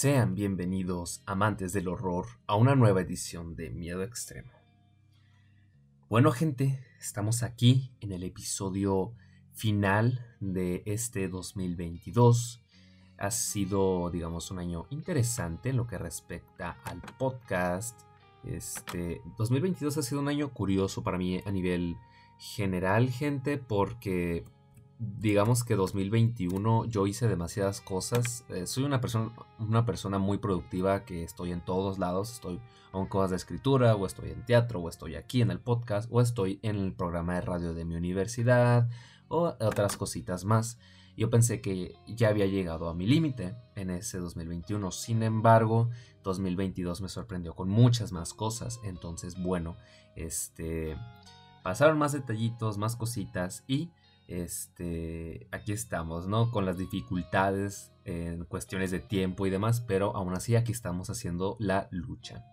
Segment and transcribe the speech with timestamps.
[0.00, 4.50] Sean bienvenidos, amantes del horror, a una nueva edición de Miedo Extremo.
[6.08, 9.12] Bueno, gente, estamos aquí en el episodio
[9.52, 12.62] final de este 2022.
[13.18, 18.00] Ha sido, digamos, un año interesante en lo que respecta al podcast.
[18.42, 21.98] Este 2022 ha sido un año curioso para mí a nivel
[22.38, 24.46] general, gente, porque
[25.00, 28.44] digamos que 2021 yo hice demasiadas cosas.
[28.50, 32.32] Eh, soy una persona, una persona muy productiva que estoy en todos lados.
[32.34, 32.60] Estoy
[32.92, 36.20] en cosas de escritura, o estoy en teatro, o estoy aquí en el podcast, o
[36.20, 38.90] estoy en el programa de radio de mi universidad,
[39.28, 40.78] o otras cositas más.
[41.16, 44.90] Yo pensé que ya había llegado a mi límite en ese 2021.
[44.90, 45.88] Sin embargo,
[46.24, 48.80] 2022 me sorprendió con muchas más cosas.
[48.84, 49.76] Entonces, bueno,
[50.14, 50.96] este
[51.62, 53.90] pasaron más detallitos, más cositas y
[54.30, 56.50] este, aquí estamos, ¿no?
[56.50, 61.56] Con las dificultades en cuestiones de tiempo y demás, pero aún así aquí estamos haciendo
[61.58, 62.44] la lucha.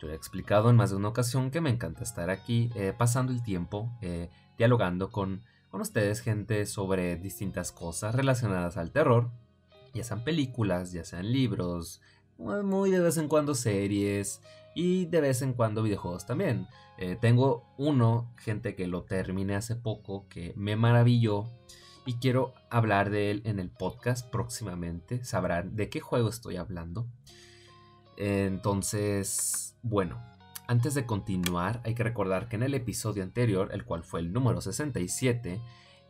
[0.00, 3.32] Yo he explicado en más de una ocasión que me encanta estar aquí eh, pasando
[3.32, 9.30] el tiempo, eh, dialogando con, con ustedes, gente, sobre distintas cosas relacionadas al terror,
[9.92, 12.00] ya sean películas, ya sean libros,
[12.38, 14.40] muy de vez en cuando series
[14.74, 16.66] y de vez en cuando videojuegos también.
[16.98, 21.44] Eh, tengo uno, gente que lo terminé hace poco, que me maravilló
[22.06, 25.24] y quiero hablar de él en el podcast próximamente.
[25.24, 27.06] Sabrán de qué juego estoy hablando.
[28.16, 30.22] Entonces, bueno,
[30.66, 34.32] antes de continuar, hay que recordar que en el episodio anterior, el cual fue el
[34.32, 35.60] número 67,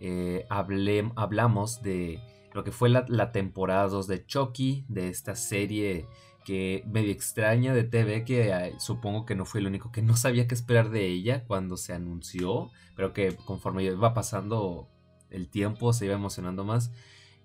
[0.01, 2.21] eh, hablamos de
[2.53, 6.07] lo que fue la, la temporada 2 de Chucky, de esta serie
[6.45, 10.47] que medio extraña de TV que supongo que no fue el único que no sabía
[10.47, 14.89] qué esperar de ella cuando se anunció, pero que conforme iba pasando
[15.31, 16.93] el tiempo se iba emocionando más.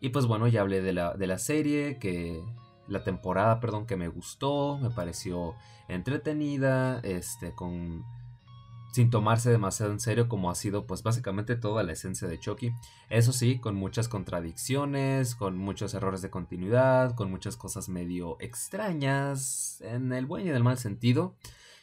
[0.02, 2.42] Y pues bueno, ya hablé de la, de la serie, que
[2.88, 5.56] la temporada, perdón, que me gustó, me pareció
[5.88, 8.06] entretenida, este, con
[8.92, 12.72] sin tomarse demasiado en serio como ha sido pues básicamente toda la esencia de Chucky.
[13.10, 19.82] Eso sí, con muchas contradicciones, con muchos errores de continuidad, con muchas cosas medio extrañas
[19.82, 21.36] en el buen y en el mal sentido.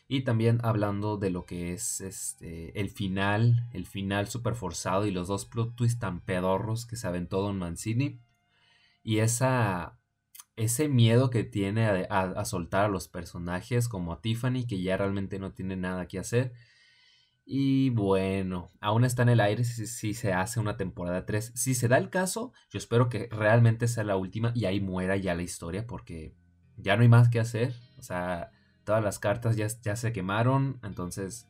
[0.09, 5.11] Y también hablando de lo que es este el final, el final super forzado y
[5.11, 8.21] los dos plot twists tan pedorros que saben todo en Mancini.
[9.03, 9.99] Y esa
[10.57, 14.97] ese miedo que tiene a, a soltar a los personajes como a Tiffany que ya
[14.97, 16.53] realmente no tiene nada que hacer
[17.49, 21.53] y bueno, aún está en el aire si, se hace una temporada 3.
[21.55, 25.17] Si se da el caso, yo espero que realmente sea la última y ahí muera
[25.17, 26.35] ya la historia porque
[26.77, 27.73] ya no hay más que hacer.
[27.99, 28.51] O sea,
[28.83, 30.81] todas las cartas ya, ya se quemaron.
[30.83, 31.49] Entonces,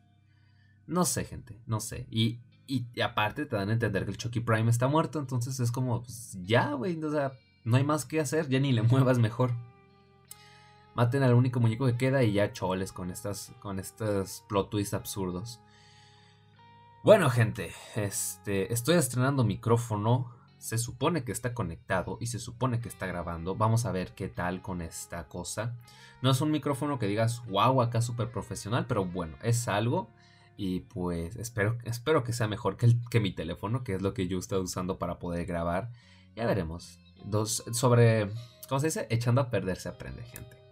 [0.87, 2.07] no sé, gente, no sé.
[2.11, 5.19] Y, y, aparte te dan a entender que el Chucky Prime está muerto.
[5.19, 7.03] Entonces es como, pues ya, güey.
[7.03, 7.33] O sea,
[7.65, 8.51] no hay más que hacer.
[8.51, 9.55] Ya ni le muevas mejor.
[10.95, 14.93] Maten al único muñeco que queda y ya choles con estas, con estos plot twists
[14.93, 15.63] absurdos.
[17.07, 20.35] Bueno, gente, este, estoy estrenando micrófono.
[20.59, 23.55] Se supone que está conectado y se supone que está grabando.
[23.55, 25.77] Vamos a ver qué tal con esta cosa.
[26.21, 30.11] No es un micrófono que digas, wow, acá súper profesional, pero bueno, es algo.
[30.57, 34.27] Y pues espero, espero que sea mejor que, que mi teléfono, que es lo que
[34.27, 35.91] yo estoy usando para poder grabar.
[36.35, 36.99] Ya veremos.
[37.25, 38.31] Dos, sobre,
[38.69, 39.07] ¿cómo se dice?
[39.11, 40.66] Echando a perder se aprende, gente.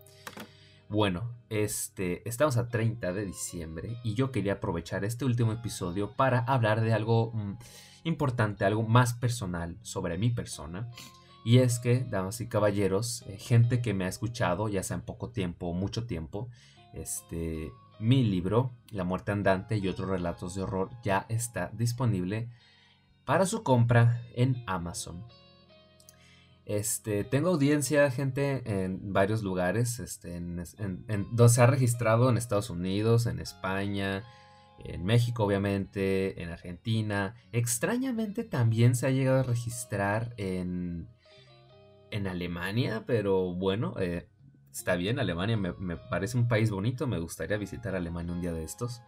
[0.94, 6.38] Bueno, este, estamos a 30 de diciembre y yo quería aprovechar este último episodio para
[6.38, 7.55] hablar de algo mm,
[8.05, 10.88] importante, algo más personal sobre mi persona.
[11.44, 15.03] Y es que, damas y caballeros, eh, gente que me ha escuchado, ya sea en
[15.03, 16.49] poco tiempo o mucho tiempo,
[16.93, 22.50] este, mi libro, La muerte andante y otros relatos de horror, ya está disponible
[23.25, 25.25] para su compra en Amazon.
[26.67, 30.56] Este, tengo audiencia, gente, en varios lugares, este, en,
[31.33, 34.25] donde se ha registrado en Estados Unidos, en España,
[34.83, 37.35] en México, obviamente, en Argentina.
[37.53, 41.06] Extrañamente también se ha llegado a registrar en,
[42.11, 44.27] en Alemania, pero bueno, eh,
[44.73, 48.65] está bien, Alemania me parece un país bonito, me gustaría visitar Alemania un día de
[48.65, 49.03] estos.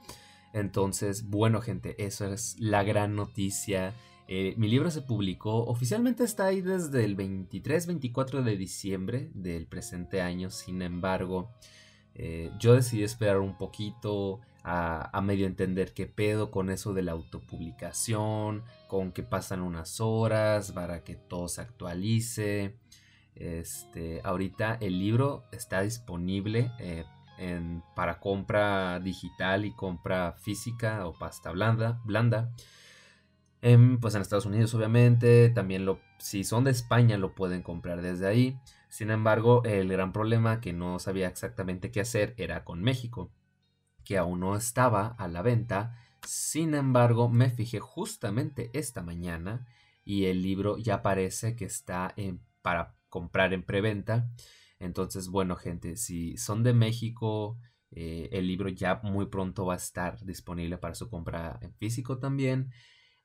[0.56, 3.92] Entonces, bueno, gente, eso es la gran noticia
[4.28, 10.20] eh, mi libro se publicó, oficialmente está ahí desde el 23-24 de diciembre del presente
[10.20, 11.52] año, sin embargo,
[12.14, 17.12] eh, yo decidí esperar un poquito a, medio entender qué pedo con eso de la
[17.12, 22.76] autopublicación, con que pasan unas horas para que todo se actualice.
[23.36, 27.04] Este, ahorita el libro está disponible eh,
[27.94, 32.00] para compra digital y compra física o pasta blanda.
[32.04, 32.52] blanda
[33.66, 38.00] En, pues en Estados Unidos obviamente, también lo, si son de España lo pueden comprar
[38.00, 38.56] desde ahí.
[38.88, 43.32] Sin embargo, el gran problema que no sabía exactamente qué hacer era con México,
[44.04, 45.98] que aún no estaba a la venta.
[46.24, 49.66] Sin embargo, me fijé justamente esta mañana
[50.04, 54.30] y el libro ya parece que está en, para comprar en preventa.
[54.78, 57.58] Entonces, bueno, gente, si son de México,
[57.90, 62.18] eh, el libro ya muy pronto va a estar disponible para su compra en físico
[62.18, 62.70] también.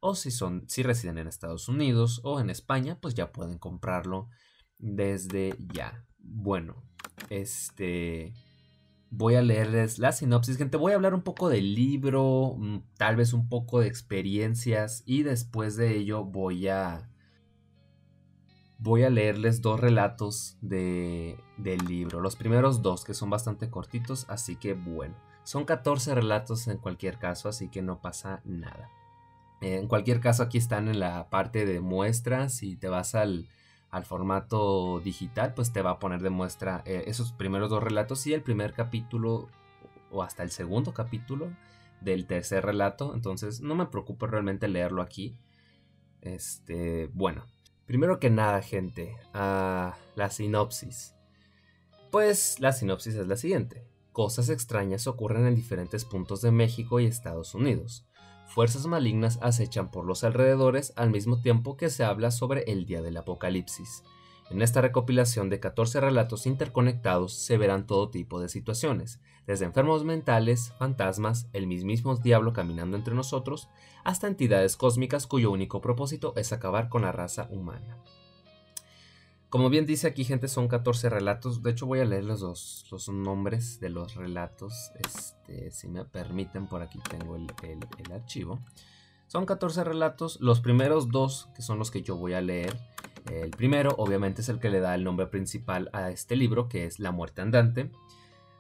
[0.02, 4.28] O si son, si residen en Estados Unidos o en España, pues ya pueden comprarlo
[4.78, 6.06] desde ya.
[6.18, 6.84] Bueno,
[7.30, 8.34] este
[9.12, 10.78] voy a leerles la sinopsis, gente.
[10.78, 15.24] Voy a hablar un poco del libro, mm, tal vez un poco de experiencias y
[15.24, 17.08] después de ello voy a
[18.80, 22.20] voy a leerles dos relatos de, del libro.
[22.20, 27.20] Los primeros dos que son bastante cortitos, así que bueno, son 14 relatos en cualquier
[27.20, 28.90] caso, así que no pasa nada.
[29.62, 32.56] En cualquier caso, aquí están en la parte de muestras.
[32.56, 33.48] Si te vas al,
[34.04, 38.34] formato digital, pues te va a poner de muestra eh, esos primeros dos relatos y
[38.34, 39.50] el primer capítulo
[40.10, 41.52] o hasta el segundo capítulo
[42.00, 43.14] del tercer relato.
[43.14, 45.38] Entonces no me preocupo realmente leerlo aquí.
[46.22, 47.46] Este, bueno,
[47.86, 51.14] primero que nada, gente, a la sinopsis.
[52.12, 53.86] Pues la sinopsis es la siguiente.
[54.12, 58.08] Cosas extrañas ocurren en diferentes puntos de México y Estados Unidos
[58.52, 63.02] fuerzas malignas acechan por los alrededores al mismo tiempo que se habla sobre el día
[63.02, 64.04] del apocalipsis.
[64.50, 70.04] En esta recopilación de 14 relatos interconectados se verán todo tipo de situaciones, desde enfermos
[70.04, 73.70] mentales, fantasmas, el mismísimo diablo caminando entre nosotros,
[74.04, 77.98] hasta entidades cósmicas cuyo único propósito es acabar con la raza humana.
[79.52, 81.62] Como bien dice aquí, gente, son 14 relatos.
[81.62, 84.94] De hecho, voy a leer los, los nombres de los relatos.
[84.96, 87.48] Este, si me permiten, por aquí tengo el,
[88.14, 88.64] archivo.
[89.28, 90.40] Son 14 relatos.
[90.40, 92.80] Los primeros dos, que son los que yo voy a leer.
[93.30, 96.86] El primero, obviamente, es el que le da el nombre principal a este libro, que
[96.86, 97.92] es La muerte andante.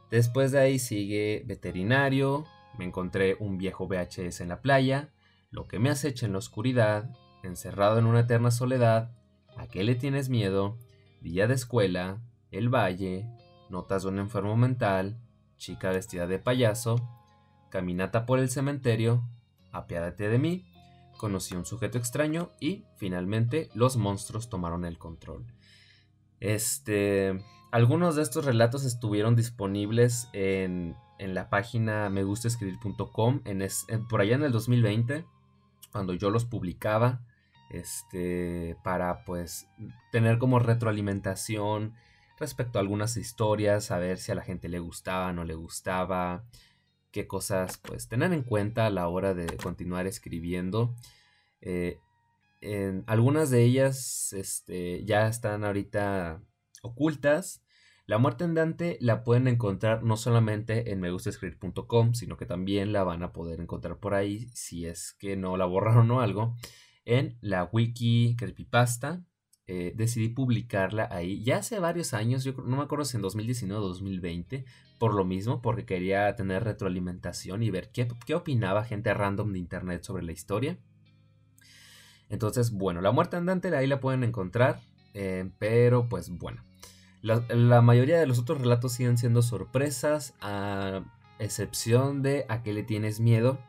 [0.09, 2.43] Después de ahí sigue Veterinario.
[2.77, 5.13] Me encontré un viejo VHS en la playa.
[5.51, 7.09] Lo que me acecha en la oscuridad.
[7.43, 9.13] Encerrado en una eterna soledad
[9.57, 10.77] ¿A qué le tienes miedo?
[11.21, 12.21] Día de escuela,
[12.51, 13.27] El Valle,
[13.69, 15.19] Notas de un enfermo mental,
[15.57, 16.95] Chica vestida de payaso,
[17.69, 19.23] Caminata por el cementerio,
[19.71, 20.65] Apiádate de mí,
[21.17, 25.45] Conocí un sujeto extraño y, finalmente, los monstruos tomaron el control.
[26.39, 33.67] Este, algunos de estos relatos estuvieron disponibles en, en la página megustascribir.com en
[34.09, 35.25] por allá en el 2020,
[35.91, 37.21] cuando yo los publicaba
[37.71, 39.67] este, para pues
[40.11, 41.93] tener como retroalimentación
[42.37, 46.43] respecto a algunas historias, saber si a la gente le gustaba, no le gustaba,
[47.11, 50.93] qué cosas pues tener en cuenta a la hora de continuar escribiendo.
[51.61, 51.99] Eh,
[52.61, 56.41] en, algunas de ellas este, ya están ahorita
[56.81, 57.63] ocultas.
[58.07, 63.03] La muerte en Dante la pueden encontrar no solamente en megustascribir.com, sino que también la
[63.03, 66.55] van a poder encontrar por ahí si es que no la borraron o algo
[67.05, 69.23] en la wiki creepypasta.
[69.67, 73.81] Eh, decidí publicarla ahí ya hace varios años, yo no me acuerdo si en 2019
[73.81, 74.65] o 2020,
[74.99, 79.59] por lo mismo, porque quería tener retroalimentación y ver qué, qué opinaba gente random de
[79.59, 80.77] internet sobre la historia.
[82.27, 84.81] Entonces, bueno, la muerte andante ahí la pueden encontrar,
[85.13, 86.63] eh, pero pues bueno.
[87.21, 91.03] La, la, mayoría de los otros relatos siguen siendo sorpresas, a
[91.39, 93.59] excepción de a qué le tienes miedo,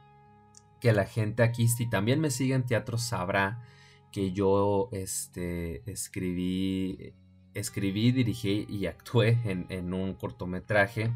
[0.82, 3.62] que la gente aquí, si también me sigue en teatro, sabrá
[4.10, 7.14] que yo este, escribí,
[7.54, 11.12] escribí, dirigí y actué en, un cortometraje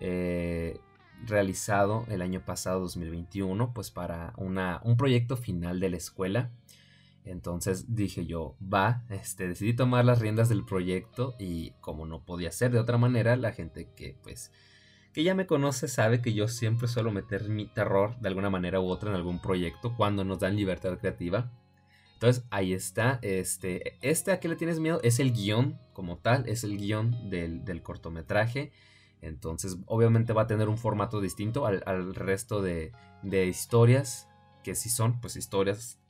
[0.00, 0.80] eh,
[1.24, 6.50] realizado el año pasado, 2021, pues para una, un proyecto final de la escuela.
[7.24, 12.50] Entonces dije yo, va, este, decidí tomar las riendas del proyecto y como no podía
[12.50, 14.50] ser de otra manera, la gente que pues
[15.14, 18.80] que ya me conoce sabe que yo siempre suelo meter mi terror de alguna manera
[18.80, 21.52] u otra en algún proyecto cuando nos dan libertad creativa.
[22.14, 23.20] Entonces ahí está.
[23.22, 27.30] Este, este a qué le tienes miedo es el guion como tal, es el guion
[27.30, 28.72] del, cortometraje.
[29.22, 32.90] Entonces obviamente va a tener un formato distinto al, resto de,
[33.22, 34.28] historias,
[34.64, 36.00] que sí son pues historias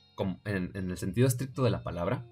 [0.45, 2.25] en el sentido estricto de la palabra.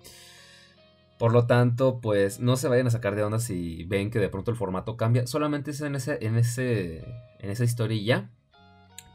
[1.23, 4.27] Por lo tanto, pues no se vayan a sacar de onda si ven que de
[4.27, 5.25] pronto el formato cambia.
[5.25, 6.97] Solamente es en, ese, en, ese,
[7.39, 8.29] en esa historia ya.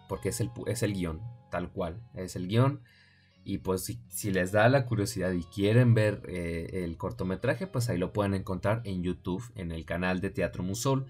[0.08, 2.00] Porque es el, es el guion, tal cual.
[2.14, 2.80] Es el guion.
[3.44, 7.98] Y pues si, les da la curiosidad y quieren ver eh, el cortometraje, pues ahí
[7.98, 11.04] lo pueden encontrar en YouTube, en el canal de Teatro Musol.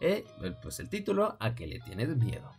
[0.00, 0.24] Eh,
[0.62, 2.52] pues el título, ¿A qué le tienes miedo?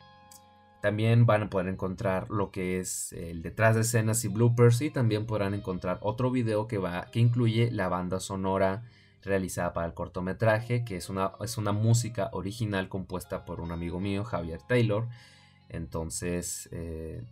[0.82, 4.92] También van a poder encontrar lo que es el detrás de escenas y bloopers y
[4.92, 8.84] también podrán encontrar otro video que va que incluye la banda sonora
[9.24, 14.00] realizada para el cortometraje, que es una, es una música original compuesta por un amigo
[14.00, 15.08] mío, Javier Taylor.
[15.70, 17.24] Entonces, eh,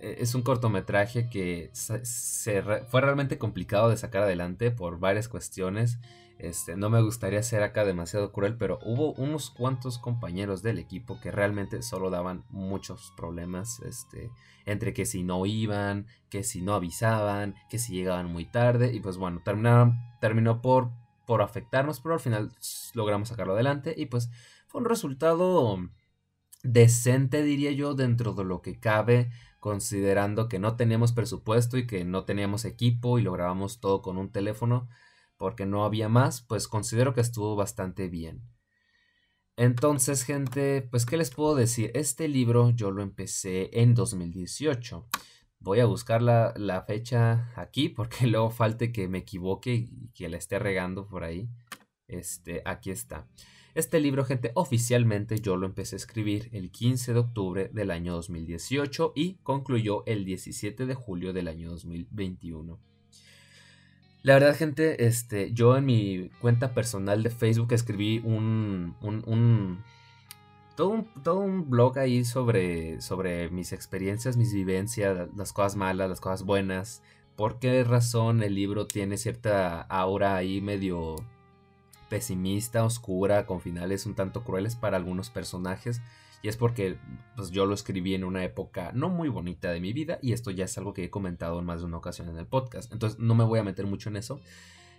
[0.00, 5.98] e, es un cortometraje que se, fue realmente complicado de sacar adelante por varias cuestiones.
[6.38, 11.18] Este, no me gustaría ser acá demasiado cruel, pero hubo unos cuantos compañeros del equipo
[11.20, 13.80] que realmente solo daban muchos problemas.
[13.80, 14.30] Este,
[14.66, 18.92] entre que si no iban, que si no avisaban, que si llegaban muy tarde.
[18.92, 20.90] Y pues bueno, terminaron, terminó por,
[21.26, 22.52] por afectarnos, pero al final
[22.94, 23.94] logramos sacarlo adelante.
[23.96, 24.28] Y pues
[24.66, 25.78] fue un resultado
[26.62, 32.04] decente, diría yo, dentro de lo que cabe considerando que no teníamos presupuesto y que
[32.04, 34.88] no teníamos equipo y lo grabamos todo con un teléfono
[35.36, 38.42] porque no había más, pues considero que estuvo bastante bien.
[39.56, 41.90] Entonces, gente, pues, ¿qué les puedo decir?
[41.94, 45.08] Este libro yo lo empecé en 2018.
[45.60, 50.28] Voy a buscar la, la fecha aquí porque luego falte que me equivoque y que
[50.28, 51.48] la esté regando por ahí.
[52.06, 53.26] Este, aquí está.
[53.74, 58.14] Este libro, gente, oficialmente yo lo empecé a escribir el 15 de octubre del año
[58.14, 62.78] 2018 y concluyó el 17 de julio del año 2021.
[64.26, 69.84] La verdad, gente, este, yo en mi cuenta personal de Facebook escribí un, un,
[70.74, 76.08] todo un, todo un blog ahí sobre, sobre mis experiencias, mis vivencias, las cosas malas,
[76.08, 77.04] las cosas buenas,
[77.36, 81.14] por qué razón el libro tiene cierta aura ahí medio
[82.08, 86.00] pesimista, oscura, con finales un tanto crueles para algunos personajes.
[86.46, 86.96] Y es porque
[87.34, 90.52] pues, yo lo escribí en una época no muy bonita de mi vida y esto
[90.52, 92.92] ya es algo que he comentado en más de una ocasión en el podcast.
[92.92, 94.38] Entonces no me voy a meter mucho en eso.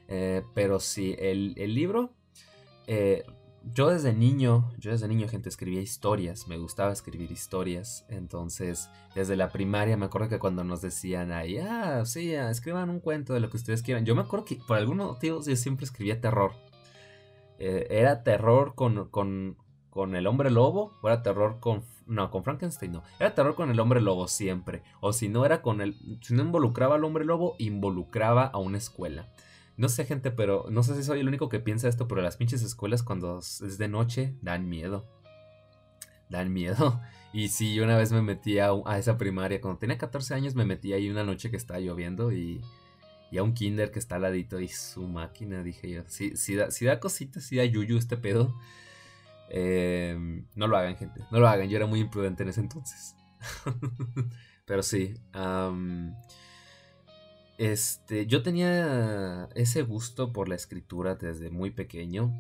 [0.10, 2.12] Eh, pero sí, el, libro...
[2.86, 3.24] Eh,
[3.64, 9.36] yo desde niño, yo desde niño, gente, escribía historias, me gustaba escribir historias, entonces desde
[9.36, 13.42] la primaria me acuerdo que cuando nos decían ahí, ah, sí, escriban un cuento de
[13.42, 16.54] lo que ustedes quieran, yo me acuerdo que por algún motivo yo siempre escribía terror,
[17.60, 19.58] eh, era terror con, con,
[19.98, 21.84] con, el hombre lobo o era terror con...
[22.06, 23.04] No, con Frankenstein no.
[23.20, 24.84] Era terror con el hombre lobo siempre.
[25.02, 25.98] O si no era con el...
[26.22, 29.28] Si no involucraba al hombre lobo, involucraba a una escuela.
[29.76, 32.38] No sé gente, pero no sé si soy el único que piensa esto, pero las
[32.38, 35.08] pinches escuelas cuando es de noche dan miedo.
[36.30, 37.02] Dan miedo.
[37.34, 40.66] Y sí, yo una vez me metí a, esa primaria, cuando tenía 14 años me
[40.66, 42.62] metí ahí una noche que estaba lloviendo y
[43.30, 46.04] y a un kinder que está al ladito y su máquina, dije yo.
[46.08, 48.56] Si, si, da, si da cositas, si da yuyu este pedo,
[49.50, 51.22] em, no lo hagan, gente.
[51.32, 51.70] No lo hagan.
[51.70, 53.16] Yo era muy imprudente en ese entonces.
[54.66, 55.16] Pero sí.
[57.58, 62.34] este, yo tenía ese gusto por la escritura desde muy pequeño.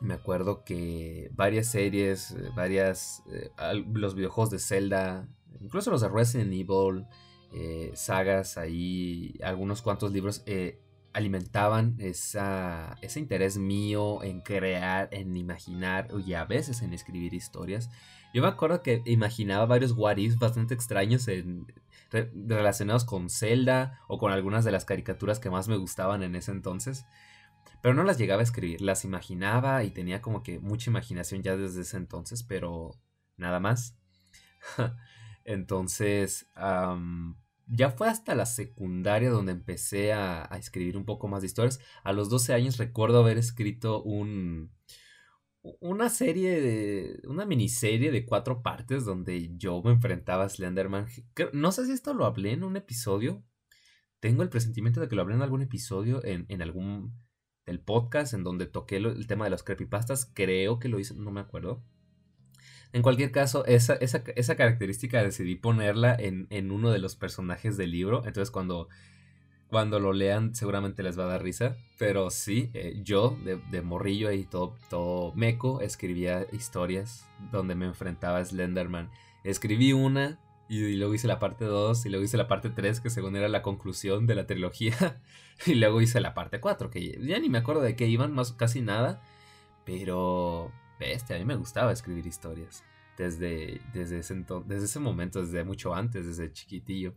[0.00, 3.50] Me acuerdo que varias series, varias, eh,
[3.92, 5.28] los videojuegos de Zelda,
[5.60, 7.06] incluso los de Resident Evil,
[7.52, 10.80] eh, sagas ahí, algunos cuantos libros eh,
[11.12, 17.90] alimentaban esa, ese interés mío en crear, en imaginar y a veces en escribir historias.
[18.32, 21.26] Yo me acuerdo que imaginaba varios what bastante extraños
[22.10, 26.52] relacionados con Zelda o con algunas de las caricaturas que más me gustaban en ese
[26.52, 27.04] entonces.
[27.82, 31.56] Pero no las llegaba a escribir, las imaginaba y tenía como que mucha imaginación ya
[31.56, 32.92] desde ese entonces, pero
[33.36, 33.96] nada más.
[35.44, 36.46] Entonces,
[37.70, 41.80] ya fue hasta la secundaria donde empecé a, escribir un poco más de historias.
[42.02, 44.72] A los 12 años recuerdo haber escrito un,
[45.62, 51.06] una serie de, una miniserie de cuatro partes donde yo me enfrentaba a Slenderman.
[51.52, 53.44] No sé si esto lo hablé en un episodio.
[54.18, 57.14] Tengo el presentimiento de que lo hablé en algún episodio, en, en algún
[57.66, 60.30] del podcast, en donde toqué el tema de los creepypastas.
[60.34, 61.84] Creo que lo hice, no me acuerdo.
[62.92, 68.24] En cualquier caso, esa, esa, característica decidí ponerla en, uno de los personajes del libro.
[68.26, 68.88] Entonces cuando,
[69.68, 71.76] cuando lo lean seguramente les va a dar risa.
[71.98, 78.38] Pero sí, eh, yo de, morrillo y todo, todo meco escribía historias donde me enfrentaba
[78.38, 79.10] a Slenderman.
[79.44, 83.10] Escribí una y, luego hice la parte 2 y luego hice la parte 3 que
[83.10, 85.20] según era la conclusión de la trilogía.
[85.66, 88.52] y luego hice la parte 4 que ya ni me acuerdo de qué iban, más
[88.52, 89.22] casi nada.
[89.84, 92.84] Pero bestia, a mí me gustaba escribir historias
[93.16, 97.14] desde, desde, ese, desde ese momento, desde mucho antes, desde chiquitillo.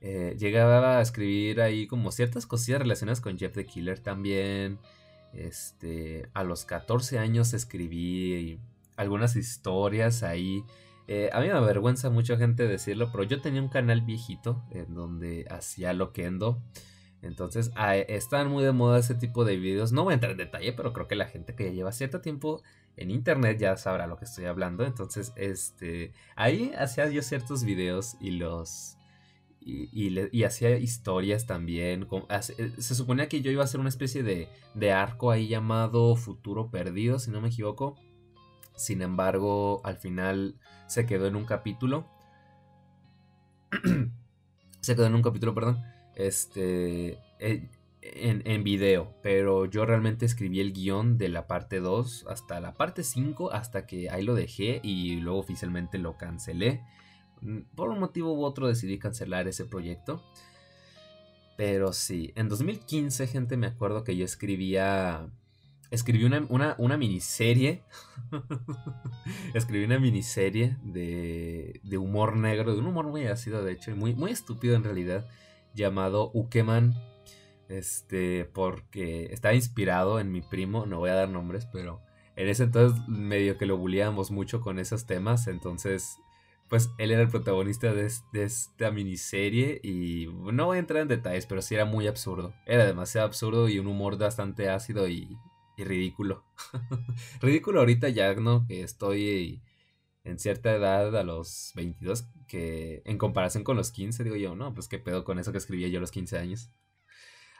[0.00, 4.78] Eh, llegaba a escribir ahí como ciertas cosillas relacionadas con Jeff the Killer también.
[5.32, 8.60] Este, a los 14 años escribí
[8.96, 10.64] algunas historias ahí.
[11.08, 14.94] Eh, a mí me avergüenza mucha gente decirlo, pero yo tenía un canal viejito en
[14.94, 16.60] donde hacía loquendo.
[17.22, 17.72] Entonces,
[18.08, 19.92] están muy de moda ese tipo de videos.
[19.92, 22.20] No voy a entrar en detalle, pero creo que la gente que ya lleva cierto
[22.20, 22.62] tiempo
[22.96, 24.84] en internet ya sabrá lo que estoy hablando.
[24.84, 28.96] Entonces, este, ahí hacía yo ciertos videos y los...
[29.68, 32.06] Y, hacía historias también.
[32.30, 36.14] Eh, se suponía que yo iba a hacer una especie de, de arco ahí llamado
[36.14, 37.96] Futuro Perdido, si no me equivoco.
[38.76, 40.54] Sin embargo, al final
[40.86, 42.06] se quedó en un capítulo.
[44.80, 45.82] se quedó en un capítulo, perdón.
[46.14, 47.18] Este.
[47.40, 47.68] Eh,
[48.14, 52.74] en, en, video, pero yo realmente escribí el guion de la parte 2 hasta la
[52.74, 56.82] parte 5, hasta que ahí lo dejé y luego oficialmente lo cancelé.
[57.40, 60.22] Mm, por un motivo u otro decidí cancelar ese proyecto.
[61.56, 65.28] Pero sí, en 2015, gente, me acuerdo que yo escribía...
[65.90, 67.84] Escribí una, una, miniserie.
[69.54, 74.12] escribí una miniserie de, de humor negro, de un humor muy ácido, de hecho, muy,
[74.14, 75.28] muy estúpido en realidad,
[75.74, 76.94] llamado Ukeman
[77.68, 82.00] este, porque estaba inspirado en mi primo, no voy a dar nombres, pero
[82.36, 86.18] en ese entonces medio que lo bulíamos mucho con esos temas, entonces
[86.68, 91.46] pues él era el protagonista de, esta miniserie y no voy a entrar en detalles,
[91.46, 95.38] pero sí era muy absurdo, era demasiado absurdo y un humor bastante ácido y,
[95.76, 96.44] y ridículo.
[97.40, 98.66] ridículo ahorita ya, ¿no?
[98.66, 99.62] Que estoy
[100.24, 104.74] en cierta edad a los 22, que en comparación con los 15, digo yo, no,
[104.74, 106.70] pues qué pedo con eso que escribía yo a los 15 años.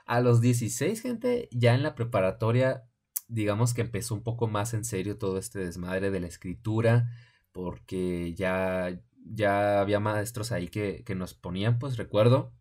[0.06, 2.84] A los 16, gente, ya en la preparatoria,
[3.26, 7.10] digamos que empezó un poco más en serio todo este desmadre de la escritura,
[7.50, 12.54] porque ya, ya había maestros ahí que, nos ponían, pues recuerdo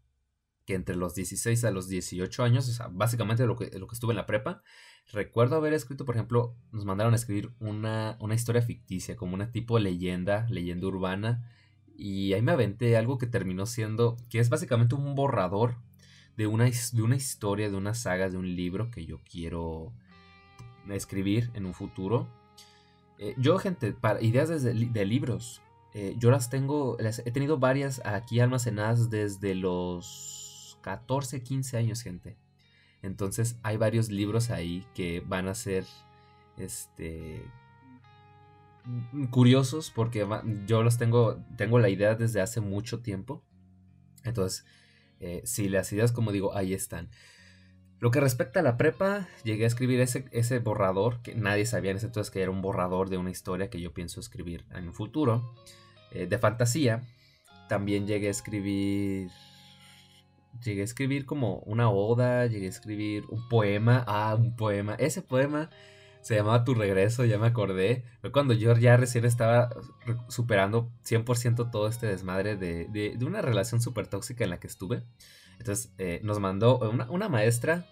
[0.66, 3.94] que entre los 16 a los 18 años, o sea, básicamente lo que, lo que
[3.94, 4.64] estuve en la prepa,
[5.14, 9.52] recuerdo haber escrito, por ejemplo, nos mandaron a escribir una, una historia ficticia, como una
[9.52, 11.48] tipo leyenda, leyenda urbana,
[11.96, 15.76] y ahí me aventé algo que terminó siendo, que es básicamente un borrador
[16.38, 19.94] de una, de una historia, de una saga, de un libro que yo quiero
[20.90, 22.28] escribir en un futuro.
[23.18, 25.62] Eh, yo, gente, para ideas de, libros,
[25.94, 32.38] eh, yo las tengo, he tenido varias aquí almacenadas desde los 14, 15 años, gente.
[33.02, 35.86] Entonces hay varios libros ahí que van a ser,
[36.58, 37.44] este,
[39.30, 40.28] curiosos porque
[40.66, 43.44] yo los tengo, tengo la idea desde hace mucho tiempo.
[44.24, 44.66] Entonces,
[45.20, 47.10] eh, si las ideas, como digo, ahí están.
[48.00, 51.92] Lo que respecta a la prepa, llegué a escribir ese, ese borrador, que nadie sabía
[51.92, 54.88] en ese entonces que era un borrador de una historia que yo pienso escribir en
[54.88, 55.54] un futuro,
[56.12, 57.04] eh, de fantasía.
[57.70, 59.30] También llegué a escribir...
[60.64, 64.06] Llegué a escribir como una oda, llegué a escribir un poema.
[64.08, 64.96] Ah, un poema.
[64.96, 65.70] Ese poema
[66.26, 68.04] se llamaba Tu Regreso, ya me acordé.
[68.20, 69.70] Fue cuando yo ya recién estaba
[70.28, 75.04] superando 100% todo este desmadre de, de, una relación súper tóxica en la que estuve.
[75.60, 77.86] Entonces eh, nos mandó una, una, maestra.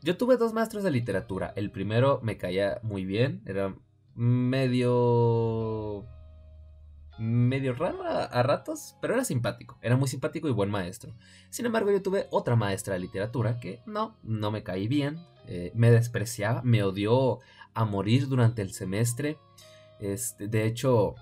[0.00, 1.52] Yo tuve dos maestros de literatura.
[1.56, 3.74] El primero me caía muy bien, era
[4.14, 6.06] medio...
[7.18, 9.78] medio raro a, ratos, pero era simpático.
[9.82, 11.12] Era muy simpático y buen maestro.
[11.50, 15.18] Sin embargo, yo tuve otra maestra de literatura que no, no me caí bien.
[15.46, 17.40] Eh, me despreciaba, me odió
[17.74, 19.38] a morir durante el semestre.
[20.00, 21.14] Este, de hecho,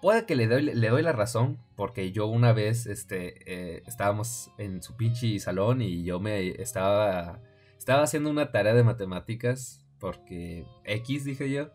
[0.00, 4.50] puede que le doy, le doy la razón, porque yo una vez este, eh, estábamos
[4.58, 7.40] en su pinche salón y yo me estaba,
[7.76, 11.70] estaba haciendo una tarea de matemáticas, porque X dije yo,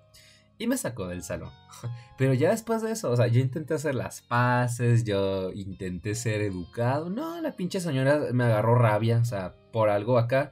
[0.57, 1.51] y me sacó del salón.
[2.17, 6.41] Pero ya después de eso, o sea, yo intenté hacer las paces, yo intenté ser
[6.41, 7.09] educado.
[7.09, 10.51] No, la pinche señora me agarró rabia, o sea, por algo acá,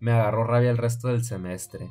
[0.00, 1.88] me agarró rabia el resto del semestre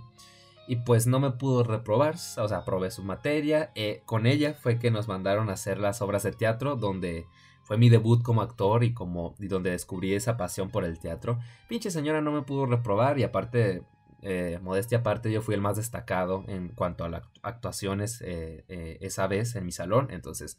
[0.67, 3.71] y pues no me pudo reprobar, o sea, probé su materia.
[3.76, 7.26] Eh, con ella fue que nos mandaron a hacer las obras de teatro, donde
[7.63, 11.39] fue mi debut como actor y como donde descubrí esa pasión por el teatro.
[11.67, 13.84] Pinche señora no me pudo reprobar y aparte,
[14.21, 19.28] eh, modestia aparte, yo fui el más destacado en cuanto a las actuaciones eh, esa
[19.28, 20.08] vez en mi salón.
[20.12, 20.58] Entonces,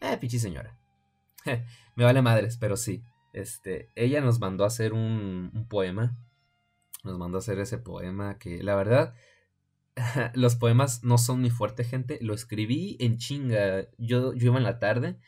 [0.00, 0.76] eh, pinche señora.
[1.94, 3.02] me vale madres, pero sí.
[3.32, 6.16] Este, ella nos mandó a hacer un, un poema.
[7.04, 9.14] Nos mandó a hacer ese poema que la verdad
[10.34, 12.18] los poemas no son mi fuerte, gente.
[12.20, 13.88] Lo escribí en chinga.
[13.98, 15.18] Yo, yo iba en la tarde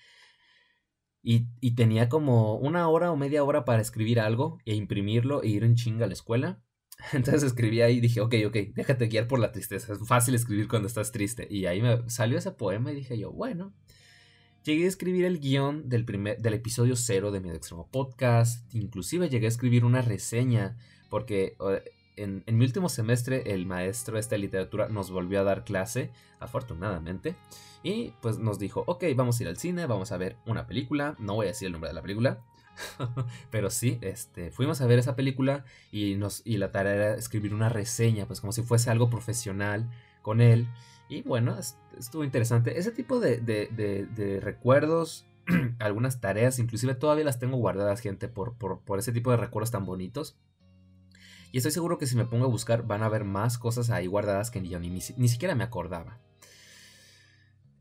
[1.22, 5.48] y, y, tenía como una hora o media hora para escribir algo e imprimirlo e
[5.48, 6.62] ir en chinga a la escuela.
[7.12, 9.92] Entonces escribí ahí y dije, ok, ok, déjate guiar por la tristeza.
[9.92, 11.46] Es fácil escribir cuando estás triste.
[11.50, 13.74] Y ahí me salió ese poema y dije yo, bueno.
[14.64, 18.74] Llegué a escribir el guion del, primer, del episodio cero de mi extremo podcast.
[18.74, 20.76] Inclusive llegué a escribir una reseña
[21.08, 21.56] porque
[22.22, 27.36] en, mi último semestre el maestro de esta literatura nos volvió a dar clase, afortunadamente,
[27.82, 31.16] y pues nos dijo, ok, vamos a ir al cine, vamos a ver una película,
[31.18, 32.40] no voy a decir el nombre de la película,
[33.50, 37.54] pero sí, este, fuimos a ver esa película y, nos, y la tarea era escribir
[37.54, 39.88] una reseña, pues como si fuese algo profesional,
[40.22, 40.68] con él.
[41.08, 41.56] Y bueno,
[41.98, 42.78] estuvo interesante.
[42.78, 45.24] Ese tipo de, de, recuerdos,
[45.78, 49.86] algunas tareas, inclusive todavía las tengo guardadas, gente, por, por, ese tipo de recuerdos tan
[49.86, 50.36] bonitos.
[51.52, 54.06] Y estoy seguro que si me pongo a buscar van a haber más cosas ahí
[54.06, 56.18] guardadas que yo ni, ni, siquiera me acordaba.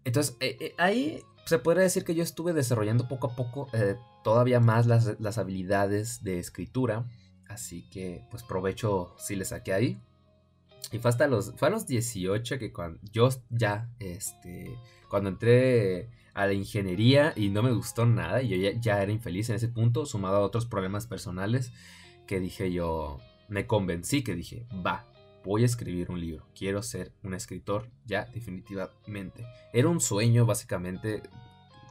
[0.03, 3.97] Entonces, eh, eh, ahí se podría decir que yo estuve desarrollando poco a poco eh,
[4.23, 7.05] todavía más las, las, habilidades de escritura.
[7.47, 10.01] Así que, pues provecho si le saqué ahí.
[10.91, 14.77] Y fue hasta los, fue a los 18 que cuando yo ya, este,
[15.09, 19.49] cuando entré a la ingeniería y no me gustó nada y yo ya, era infeliz
[19.49, 21.71] en ese punto, sumado a otros problemas personales,
[22.27, 25.05] que dije yo, me convencí que dije, va,
[25.43, 29.45] voy a escribir un libro, quiero ser un escritor ya definitivamente.
[29.73, 31.23] Era un sueño básicamente,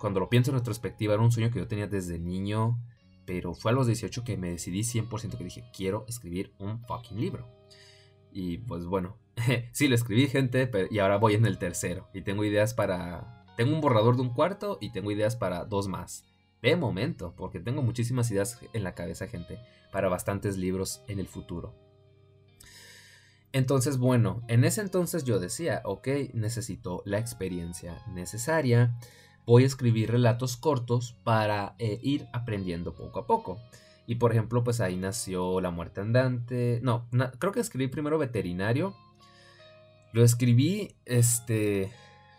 [0.01, 2.79] cuando lo pienso en retrospectiva, era un sueño que yo tenía desde niño,
[3.25, 7.21] pero fue a los 18 que me decidí 100% que dije, quiero escribir un fucking
[7.21, 7.49] libro.
[8.31, 9.17] Y pues bueno,
[9.73, 12.09] sí lo escribí gente, y ahora voy en el tercero.
[12.13, 13.45] Y tengo ideas para...
[13.57, 16.27] Tengo un borrador de un cuarto y tengo ideas para dos más.
[16.63, 19.59] De momento, porque tengo muchísimas ideas en la cabeza, gente,
[19.93, 21.75] para bastantes libros en el futuro.
[23.53, 28.99] Entonces, bueno, en ese entonces yo decía, ok, necesito la experiencia necesaria,
[29.47, 33.59] voy a escribir relatos cortos para eh, ir aprendiendo poco a poco.
[34.07, 36.81] Y por ejemplo, pues ahí nació La Muerte Andante.
[36.83, 38.95] No, creo que escribí primero Veterinario.
[40.13, 41.93] Lo escribí este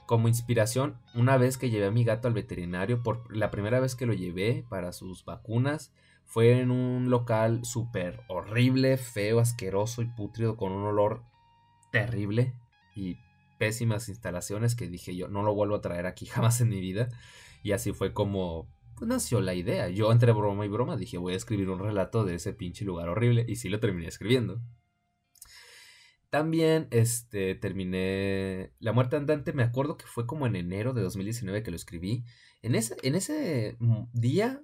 [0.07, 3.03] como inspiración una vez que llevé a mi gato al veterinario.
[3.03, 5.93] Por la primera vez que lo llevé para sus vacunas.
[6.25, 11.23] Fue en un local súper horrible, feo, asqueroso y putrido con un olor
[11.91, 12.53] terrible
[12.95, 13.17] y
[13.57, 17.09] pésimas instalaciones que dije yo no lo vuelvo a traer aquí jamás en mi vida.
[17.61, 19.89] Y así fue como pues nació la idea.
[19.89, 23.09] Yo entre broma y broma dije voy a escribir un relato de ese pinche lugar
[23.09, 24.61] horrible y sí lo terminé escribiendo.
[26.29, 31.63] También este, terminé La muerte andante, me acuerdo que fue como en enero de 2019
[31.63, 32.25] que lo escribí.
[32.61, 34.61] En ese, en ese mm, día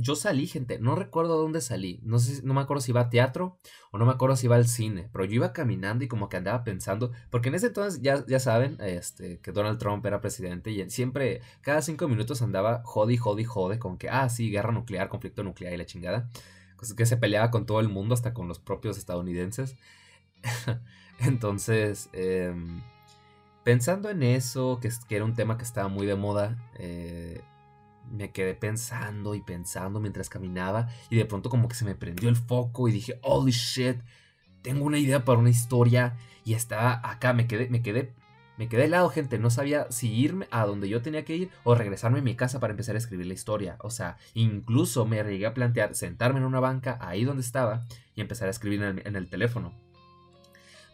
[0.00, 3.10] yo salí, gente, no recuerdo dónde salí, no sé, no me acuerdo si iba a
[3.10, 3.58] teatro
[3.90, 6.36] o no me acuerdo si iba al cine, pero yo iba caminando y como que
[6.36, 10.70] andaba pensando, porque en ese entonces ya, ya saben, este, que Donald Trump era presidente
[10.70, 15.08] y siempre, cada cinco minutos andaba jodi, jodi, jode con que, ah, sí, guerra nuclear,
[15.08, 16.30] conflicto nuclear y la chingada,
[16.96, 19.76] que se peleaba con todo el mundo, hasta con los propios estadounidenses.
[21.18, 22.80] entonces, em,
[23.64, 27.42] pensando en eso, que, era un tema que estaba muy de moda, eh,
[28.10, 32.28] me quedé pensando y pensando mientras caminaba y de pronto como que se me prendió
[32.28, 33.98] el foco y dije, holy shit,
[34.62, 38.14] tengo una idea para una historia y estaba acá, me quedé, me quedé,
[38.56, 41.74] me quedé helado, gente, no sabía si irme a donde yo tenía que ir o
[41.74, 45.46] regresarme a mi casa para empezar a escribir la historia, o sea, incluso me llegué
[45.46, 49.28] a plantear sentarme en una banca ahí donde estaba y empezar a escribir en el
[49.28, 49.87] teléfono.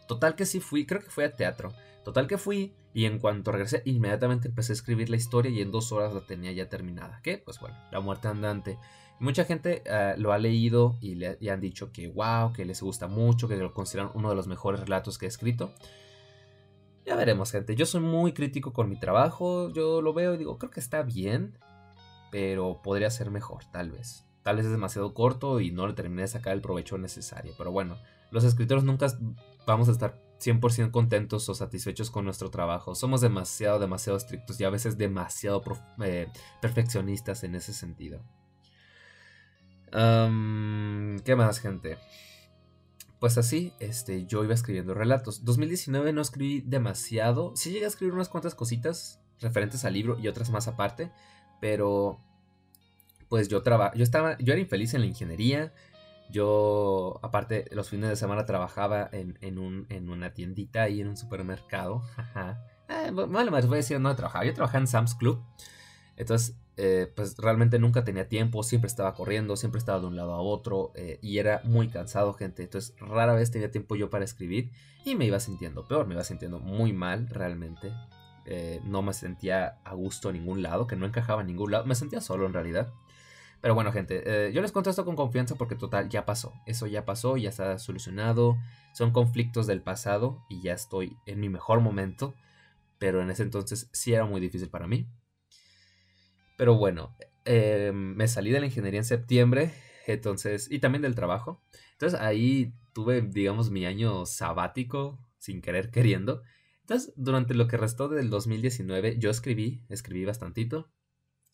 [0.07, 1.73] Total que sí fui, creo que fui a teatro.
[2.03, 5.71] Total que fui y en cuanto regresé inmediatamente empecé a escribir la historia y en
[5.71, 7.19] dos horas la tenía ya terminada.
[7.23, 7.37] ¿Qué?
[7.37, 8.77] Pues bueno, La muerte andante.
[9.19, 13.07] Mucha gente eh, lo ha leído y le han dicho que wow, que les gusta
[13.07, 15.73] mucho, que lo consideran uno de los mejores relatos que he escrito.
[17.05, 17.75] Ya veremos, gente.
[17.75, 19.69] Yo soy muy crítico con mi trabajo.
[19.69, 21.57] Yo lo veo y digo, creo que está bien,
[22.31, 24.25] pero podría ser mejor, tal vez.
[24.41, 27.53] Tal vez es demasiado corto y no le terminé de sacar el provecho necesario.
[27.57, 27.97] Pero bueno,
[28.31, 29.07] los escritores nunca
[29.65, 32.95] vamos a estar 100% contentos o satisfechos con nuestro trabajo.
[32.95, 35.61] Somos demasiado, demasiado estrictos y a veces demasiado
[36.03, 36.27] eh,
[36.61, 38.21] perfeccionistas en ese sentido.
[39.91, 41.97] ¿Qué más, gente?
[43.19, 45.45] Pues así, este, yo iba escribiendo relatos.
[45.45, 47.55] 2019 no escribí demasiado.
[47.55, 51.11] Sí llegué a escribir unas cuantas cositas referentes al libro y otras más aparte.
[51.61, 52.19] Pero,
[53.29, 55.73] pues yo, yo, estaba, yo era infeliz en la ingeniería.
[56.29, 61.09] Yo, aparte, los fines de semana trabajaba en, en, un, en una tiendita ahí en
[61.09, 62.03] un supermercado.
[62.89, 64.45] eh, bueno, voy a decir no trabajaba.
[64.45, 65.43] Yo trabajaba en Sam's Club.
[66.17, 70.33] Entonces, eh, pues realmente nunca tenía tiempo, siempre estaba corriendo, siempre estaba de un lado
[70.33, 72.63] a otro eh, y era muy cansado, gente.
[72.63, 74.71] Entonces, rara vez tenía tiempo yo para escribir
[75.05, 77.93] y me iba sintiendo peor, me iba sintiendo muy mal realmente.
[78.45, 81.85] Eh, no me sentía a gusto en ningún lado, que no encajaba en ningún lado.
[81.85, 82.93] Me sentía solo en realidad.
[83.65, 86.53] Pero bueno, gente, eh, yo les contesto con confianza porque total, ya pasó.
[86.67, 88.59] Eso ya pasó, ya está solucionado.
[88.93, 92.35] Son conflictos del pasado y ya estoy en mi mejor momento.
[92.99, 95.07] Pero en ese entonces sí era muy difícil para mí.
[96.59, 99.73] Pero bueno, eh, me salí de la ingeniería en septiembre.
[100.05, 101.63] Entonces, y también del trabajo.
[101.93, 106.43] Entonces ahí tuve, digamos, mi año sabático, sin querer queriendo.
[106.81, 110.91] Entonces, durante lo que restó del 2019, yo escribí, escribí bastantito.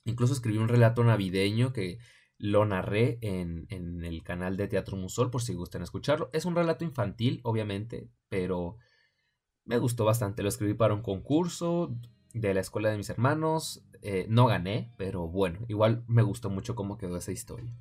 [0.03, 1.99] Incluso escribí un relato navideño que
[2.37, 6.29] lo narré en, el canal de Teatro Musol por si gustan escucharlo.
[6.33, 8.77] Es un relato infantil, obviamente, pero
[9.63, 10.41] me gustó bastante.
[10.41, 11.95] Lo escribí para un concurso
[12.33, 13.85] de la escuela de mis hermanos.
[14.01, 17.71] Eh, no gané, pero bueno, igual me gustó mucho cómo quedó esa historia.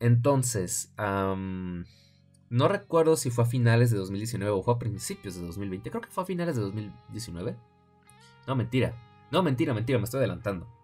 [0.00, 5.88] Entonces, no recuerdo si fue a finales de 2019 o fue a principios de 2020.
[5.88, 7.56] Creo que fue a finales de 2019.
[8.48, 8.96] No, mentira.
[9.30, 10.81] No, mentira, mentira, me estoy adelantando.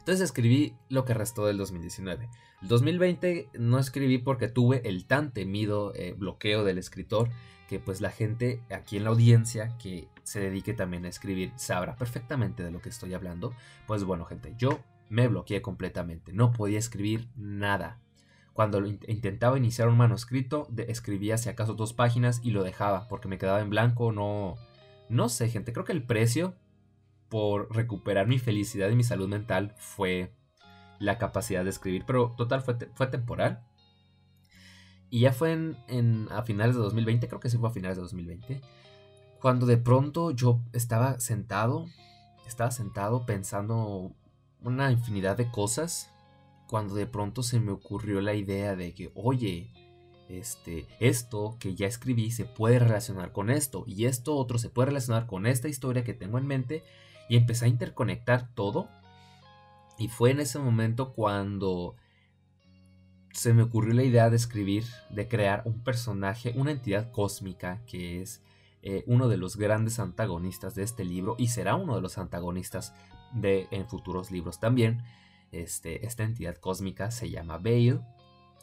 [0.00, 2.28] Entonces escribí lo que restó del 2019.
[2.62, 7.28] El 2020 no escribí porque tuve el tan temido eh, bloqueo del escritor
[7.68, 11.94] que pues la gente aquí en la audiencia que se dedique también a escribir sabrá
[11.96, 13.54] perfectamente de lo que estoy hablando.
[13.86, 18.00] Pues bueno gente, yo me bloqueé completamente, no podía escribir nada.
[18.54, 23.38] Cuando intentaba iniciar un manuscrito, escribía si acaso dos páginas y lo dejaba porque me
[23.38, 24.56] quedaba en blanco, no...
[25.08, 26.54] No sé gente, creo que el precio
[27.30, 30.34] por recuperar mi felicidad y mi salud mental fue
[30.98, 33.64] la capacidad de escribir, pero total fue, fue temporal.
[35.08, 38.02] Y ya fue en, a finales de 2020, creo que sí fue a finales de
[38.02, 38.60] 2020,
[39.40, 41.86] cuando de pronto yo estaba sentado,
[42.46, 44.12] estaba sentado pensando
[44.60, 46.12] una infinidad de cosas,
[46.68, 49.72] cuando de pronto se me ocurrió la idea de que, oye,
[50.28, 54.86] este, esto que ya escribí se puede relacionar con esto y esto otro se puede
[54.86, 56.84] relacionar con esta historia que tengo en mente
[57.30, 58.90] y empecé a interconectar todo
[60.00, 61.94] y fue en ese momento cuando
[63.32, 68.20] se me ocurrió la idea de escribir, de crear un personaje, una entidad cósmica que
[68.20, 68.42] es
[68.82, 72.94] eh, uno de los grandes antagonistas de este libro y será uno de los antagonistas
[73.32, 75.04] de en futuros libros también.
[75.52, 78.00] Este, esta entidad cósmica se llama Bale.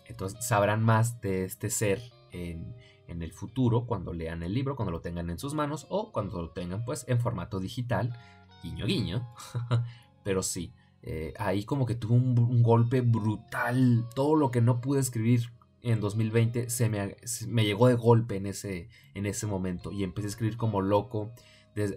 [0.08, 2.02] Entonces sabrán más de este ser
[2.32, 2.76] en,
[3.08, 6.42] en, el futuro cuando lean el libro, cuando lo tengan en sus manos o cuando
[6.42, 8.18] lo tengan pues en formato digital,
[8.64, 9.28] guiño guiño.
[10.24, 14.08] Pero sí, eh, ahí como que tuvo un, golpe brutal.
[14.16, 17.16] Todo lo que no pude escribir en 2020 se me,
[17.48, 19.92] me llegó de golpe en ese, en ese momento.
[19.92, 21.32] Y empecé a escribir como loco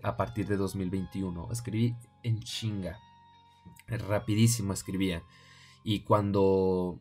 [0.02, 1.48] a partir de 2021.
[1.50, 2.98] Escribí en chinga.
[3.88, 5.22] Rapidísimo escribía.
[5.82, 7.00] Y cuando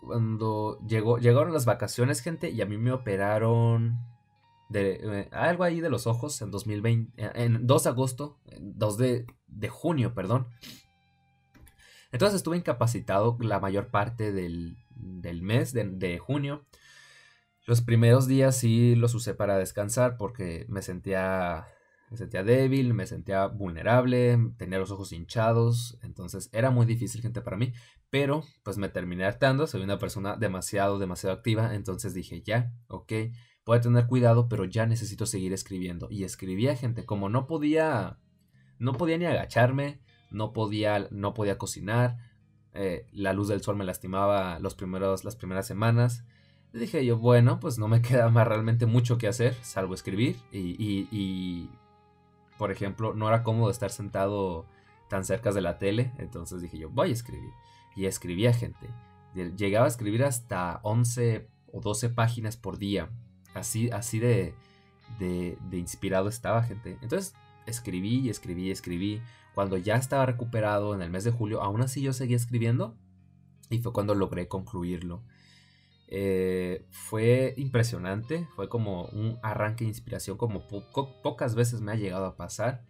[0.00, 3.98] cuando llegó, llegaron las vacaciones, gente, y a mí me operaron
[4.68, 9.26] de, eh, algo ahí de los ojos en 2020, en 2 de agosto, 2 de,
[9.46, 10.48] de junio, perdón.
[12.12, 16.66] Entonces estuve incapacitado la mayor parte del, del mes de, junio.
[17.66, 21.66] Los primeros días sí los usé para descansar porque me sentía,
[22.10, 27.42] me sentía débil, me sentía vulnerable, tenía los ojos hinchados, entonces era muy difícil gente
[27.42, 27.74] para mí,
[28.08, 33.12] pero pues me terminé hartando, soy una persona demasiado, demasiado activa, entonces dije ya, ok,
[33.68, 36.08] voy tener cuidado, pero ya necesito seguir escribiendo.
[36.10, 38.18] Y escribía gente, como no podía
[38.78, 40.00] no podía ni agacharme,
[40.30, 42.16] no podía, no podía cocinar,
[42.72, 46.24] eh, la luz del sol me lastimaba los primeros, las primeras semanas.
[46.72, 50.36] dije yo, bueno, pues no me queda más realmente mucho que hacer, salvo escribir.
[50.50, 50.76] Y,
[51.10, 51.70] y,
[52.56, 54.64] por ejemplo, no era cómodo estar sentado
[55.10, 57.50] tan cerca de la tele, entonces dije yo, voy a escribir.
[57.96, 58.88] Y escribía gente.
[59.34, 63.10] Llegaba a escribir hasta 11 o 12 páginas por día.
[63.58, 64.54] Así, así de,
[65.18, 66.98] de, inspirado estaba gente.
[67.02, 67.34] Entonces
[67.66, 69.22] escribí y escribí y escribí.
[69.54, 72.96] Cuando ya estaba recuperado en el mes de julio, aún así yo seguía escribiendo
[73.70, 75.22] y fue cuando logré concluirlo.
[76.10, 80.66] Eh, fue impresionante, fue como un arranque de inspiración como
[81.22, 82.84] pocas veces me ha llegado a pasar.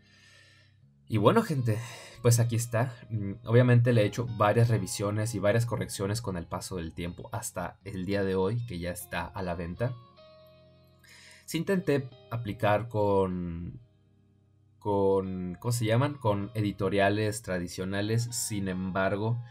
[1.09, 1.79] Y bueno gente,
[2.23, 2.95] pues aquí está.
[3.11, 7.29] Mm, obviamente le he hecho varias revisiones y varias correcciones con el paso del tiempo
[7.33, 9.95] hasta el día de hoy que ya está a la venta.
[11.49, 13.81] Si intenté aplicar con
[14.79, 16.13] con, ¿cómo se llaman?
[16.13, 19.43] Con editoriales tradicionales, sin embargo,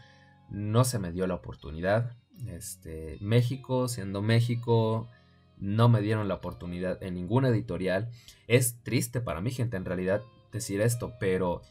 [0.48, 2.16] no se me dio la oportunidad.
[2.46, 5.08] Este, México, siendo México,
[5.56, 8.08] no me dieron la oportunidad en ninguna editorial.
[8.46, 11.62] Es triste para mí, gente, en realidad decir esto, pero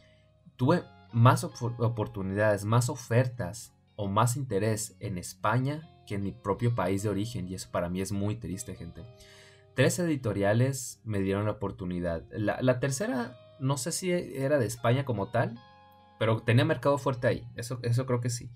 [0.57, 7.03] tuve más oportunidades, más ofertas o más interés en España que en mi propio país
[7.03, 9.05] de origen, y eso para mí es muy triste, gente.
[9.77, 12.23] Tres editoriales me dieron la oportunidad.
[12.31, 15.59] La, tercera no sé si era de España como tal,
[16.17, 18.49] pero tenía mercado fuerte ahí, eso, eso creo que sí.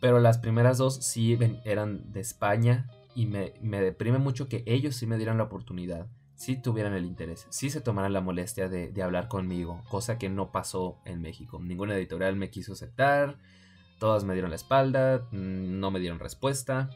[0.00, 5.08] Pero las primeras dos sí eran de España y me, deprime mucho que ellos sí
[5.08, 9.02] me dieran la oportunidad, sí tuvieran el interés, sí se tomaran la molestia de, de
[9.02, 11.58] hablar conmigo, cosa que no pasó en México.
[11.60, 13.38] Ninguna editorial me quiso aceptar,
[13.98, 16.90] todas me dieron la espalda, mm, no me dieron respuesta.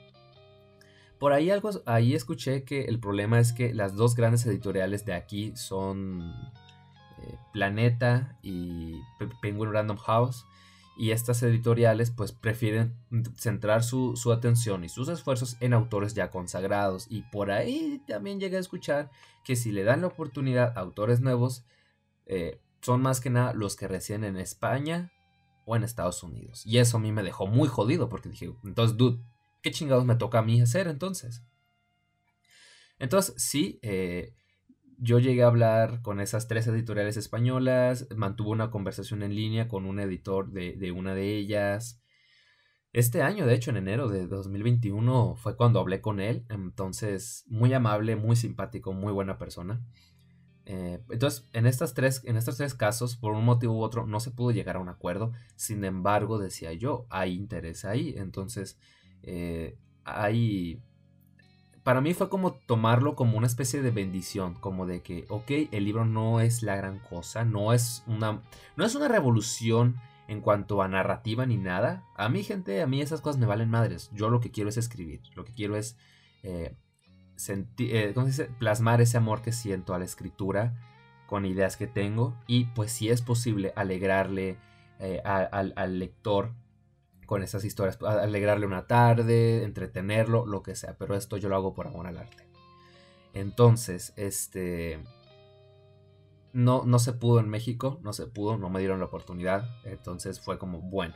[1.20, 5.12] Por ahí algo ahí escuché que el problema es que las dos grandes editoriales de
[5.12, 6.22] aquí son
[7.18, 8.94] eh, Planeta y
[9.42, 10.46] Penguin Random House.
[10.96, 12.96] y estas editoriales pues prefieren
[13.36, 18.56] centrar su, atención y sus esfuerzos en autores ya consagrados y por ahí también llegué
[18.56, 19.10] a escuchar
[19.44, 21.64] que si le dan la oportunidad a autores nuevos
[22.26, 25.12] eh, son más que nada los que residen en España
[25.66, 28.96] o en Estados Unidos y eso a mí me dejó muy jodido porque dije entonces
[28.96, 29.20] dude
[29.62, 31.42] ¿qué chingados me toca a mí hacer entonces?
[32.98, 34.34] Entonces sí, eh,
[35.00, 39.86] yo llegué a hablar con esas tres editoriales españolas, mantuve una conversación en línea con
[39.86, 42.02] un editor de, una de ellas.
[42.92, 47.72] Este año, de hecho, en enero de 2021 fue cuando hablé con él, entonces muy
[47.72, 49.80] amable, muy simpático, muy buena persona.
[50.66, 54.20] Eh, entonces, en, estas tres, en estos tres casos, por un motivo u otro, no
[54.20, 55.32] se pudo llegar a un acuerdo.
[55.56, 58.14] Sin embargo, decía yo, hay interés ahí.
[58.16, 58.78] Entonces,
[59.22, 60.82] eh, hay
[61.82, 65.84] para mí fue como tomarlo como una especie de bendición, como de que, ok, el
[65.84, 68.42] libro no es la gran cosa, no es una,
[68.76, 69.96] no es una revolución
[70.28, 72.04] en cuanto a narrativa ni nada.
[72.16, 74.10] A mí, gente, a mí esas cosas me valen madres.
[74.12, 75.96] Yo lo que quiero es escribir, lo que quiero es
[76.42, 76.76] eh,
[77.78, 78.14] eh,
[78.58, 80.74] plasmar ese amor que siento a la escritura
[81.26, 84.58] con ideas que tengo y pues si es posible alegrarle
[85.24, 86.52] al lector
[87.30, 91.74] con esas historias, alegrarle una tarde, entretenerlo, lo que sea, pero esto yo lo hago
[91.74, 92.48] por amor al arte.
[93.34, 95.00] Entonces, este
[96.52, 100.40] no, no se pudo en México, no se pudo, no me dieron la oportunidad, entonces
[100.40, 101.14] fue como, bueno,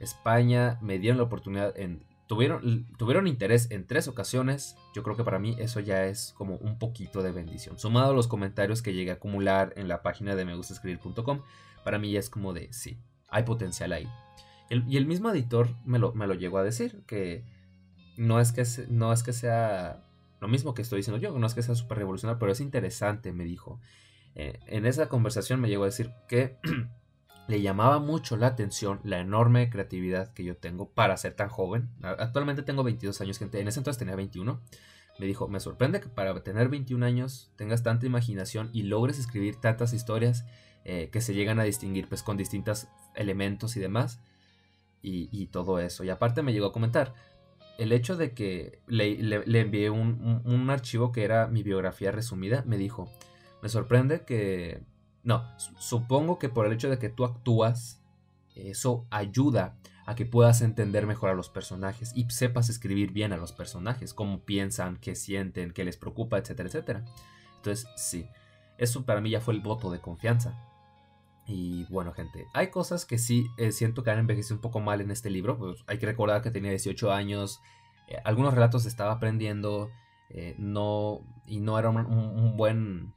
[0.00, 5.24] España me dieron la oportunidad en tuvieron, tuvieron interés en tres ocasiones, yo creo que
[5.24, 7.78] para mí eso ya es como un poquito de bendición.
[7.78, 11.42] Sumado a los comentarios que llegué a acumular en la página de me gusta escribir.com,
[11.84, 14.08] para mí ya es como de sí, hay potencial ahí
[14.70, 17.44] y el mismo editor me lo, me lo llegó a decir, que
[18.16, 20.02] no es que, no es que sea
[20.40, 23.32] lo mismo que estoy diciendo yo, no es que sea súper revolucionario, pero es interesante,
[23.32, 23.80] me dijo.
[24.34, 26.58] Eh, en esa conversación me llegó a decir que
[27.48, 31.88] le llamaba mucho la atención la enorme creatividad que yo tengo para ser tan joven.
[32.02, 33.60] Actualmente tengo 22 años, gente.
[33.60, 34.60] En ese entonces tenía 21.
[35.18, 39.56] Me dijo, me sorprende que para tener 21 años tengas tanta imaginación y logres escribir
[39.56, 40.44] tantas historias
[40.84, 44.20] eh, que se llegan a distinguir pues con distintos elementos y demás
[45.04, 46.04] y, todo eso.
[46.04, 47.14] Y aparte me llegó a comentar
[47.78, 53.10] el hecho de que le, envié un, archivo que era mi biografía resumida, me dijo,
[53.62, 54.82] me sorprende que...
[55.22, 55.42] No,
[55.78, 58.02] supongo que por el hecho de que tú actúas,
[58.54, 63.38] eso ayuda a que puedas entender mejor a los personajes y sepas escribir bien a
[63.38, 67.04] los personajes, cómo piensan, qué sienten, qué les preocupa, etcétera, etcétera.
[67.56, 68.28] Entonces, sí,
[68.76, 70.54] eso para mí ya fue el voto de confianza.
[71.46, 75.00] Y bueno, gente, hay cosas que sí eh, siento que han envejecido un poco mal
[75.00, 75.58] en este libro.
[75.58, 77.60] Pues hay que recordar que tenía 18 años,
[78.08, 79.90] eh, algunos relatos estaba aprendiendo,
[80.30, 83.14] eh, no, y no era un, buen.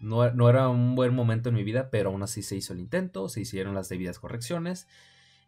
[0.00, 2.80] No, no, era un buen momento en mi vida, pero aún así se hizo el
[2.80, 4.88] intento, se hicieron las debidas correcciones.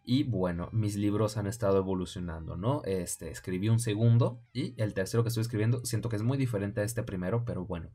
[0.05, 2.83] Y bueno, mis libros han estado evolucionando, ¿no?
[2.85, 6.81] Este, escribí un segundo y el tercero que estoy escribiendo siento que es muy diferente
[6.81, 7.91] a este primero, pero bueno,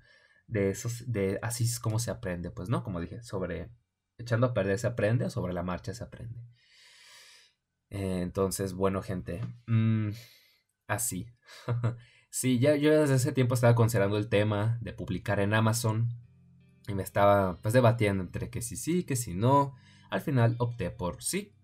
[0.48, 2.84] de esos, de así es como se aprende, pues, ¿no?
[2.84, 3.72] Como dije, sobre
[4.18, 6.40] echando a perder se aprende o sobre la marcha se aprende.
[7.90, 10.10] Eh, entonces, bueno, gente, mm,
[10.88, 11.28] así.
[12.30, 16.10] sí, ya yo desde ese tiempo estaba considerando el tema de publicar en Amazon
[16.88, 19.76] y me estaba pues debatiendo entre que sí sí, que si no.
[20.10, 21.56] Al final opté por sí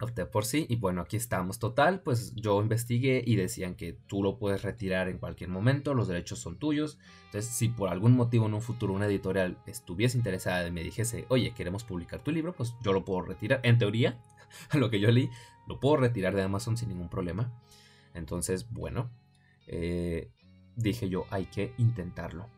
[0.00, 1.58] opté por sí y bueno, aquí estamos.
[1.58, 6.08] Total, pues yo investigué y decían que tú lo puedes retirar en cualquier momento, los
[6.08, 6.98] derechos son tuyos.
[7.26, 11.26] Entonces, si por algún motivo en un futuro una editorial estuviese interesada y me dijese,
[11.28, 13.60] oye, queremos publicar tu libro, pues yo lo puedo retirar.
[13.62, 14.20] En teoría,
[14.72, 15.30] lo que yo leí,
[15.66, 17.52] lo puedo retirar de Amazon sin ningún problema.
[18.14, 19.10] Entonces, bueno,
[19.66, 20.30] eh,
[20.76, 22.48] dije yo, hay que intentarlo.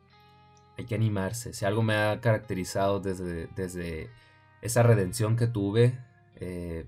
[0.77, 1.53] Hay que animarse.
[1.53, 4.11] Si algo me ha caracterizado desde, desde
[4.62, 5.98] esa redención que tuve,
[6.37, 6.87] eh,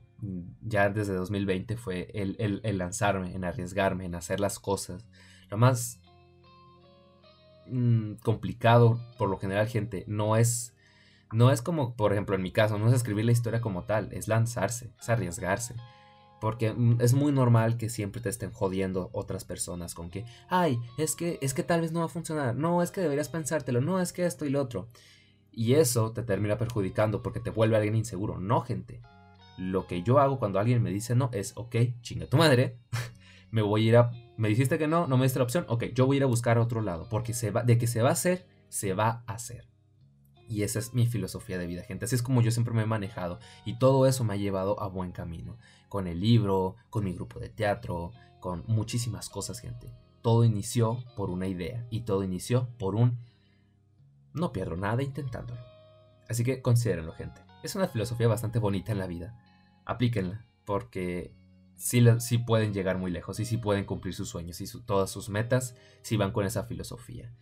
[0.63, 5.07] ya desde 2020 fue el, lanzarme, en arriesgarme, en hacer las cosas.
[5.49, 6.01] Lo más
[7.67, 10.75] mm, complicado, por lo general, gente, no es,
[11.33, 14.13] no es como, por ejemplo, en mi caso, no es escribir la historia como tal,
[14.13, 15.75] es lanzarse, es arriesgarse.
[16.41, 20.79] Porque mm, es muy normal que siempre te estén jodiendo otras personas con que, ay,
[20.99, 23.81] es que, es que tal vez no va a funcionar, no, es que deberías pensártelo,
[23.81, 24.89] no, es que esto y lo otro.
[25.53, 28.39] Y eso te termina perjudicando porque te vuelve alguien inseguro.
[28.39, 29.01] No, gente.
[29.61, 32.79] Lo que yo hago cuando alguien me dice no es, ok, chinga tu madre,
[33.51, 34.11] me voy a ir a...
[34.39, 36.27] Me dijiste que no, no me diste la opción, ok, yo voy a ir a
[36.27, 39.23] buscar a otro lado, porque se va, de que se va a hacer, se va
[39.27, 39.69] a hacer.
[40.49, 42.07] Y esa es mi filosofía de vida, gente.
[42.07, 43.39] Así es como yo siempre me he manejado.
[43.67, 45.59] Y todo eso me ha llevado a buen camino.
[45.91, 49.93] Con el libro, con mi grupo de teatro, con muchísimas cosas, gente.
[50.23, 51.87] Todo inició por una idea.
[51.91, 53.19] Y todo inició por un...
[54.33, 55.61] No pierdo nada intentándolo.
[56.29, 57.43] Así que considérenlo, gente.
[57.63, 59.39] Es una filosofía bastante bonita en la vida
[59.91, 61.35] aplíquenla, porque
[61.77, 65.29] sí, sí, pueden llegar muy lejos y sí pueden cumplir sus sueños y todas sus
[65.29, 67.33] metas si van con esa filosofía.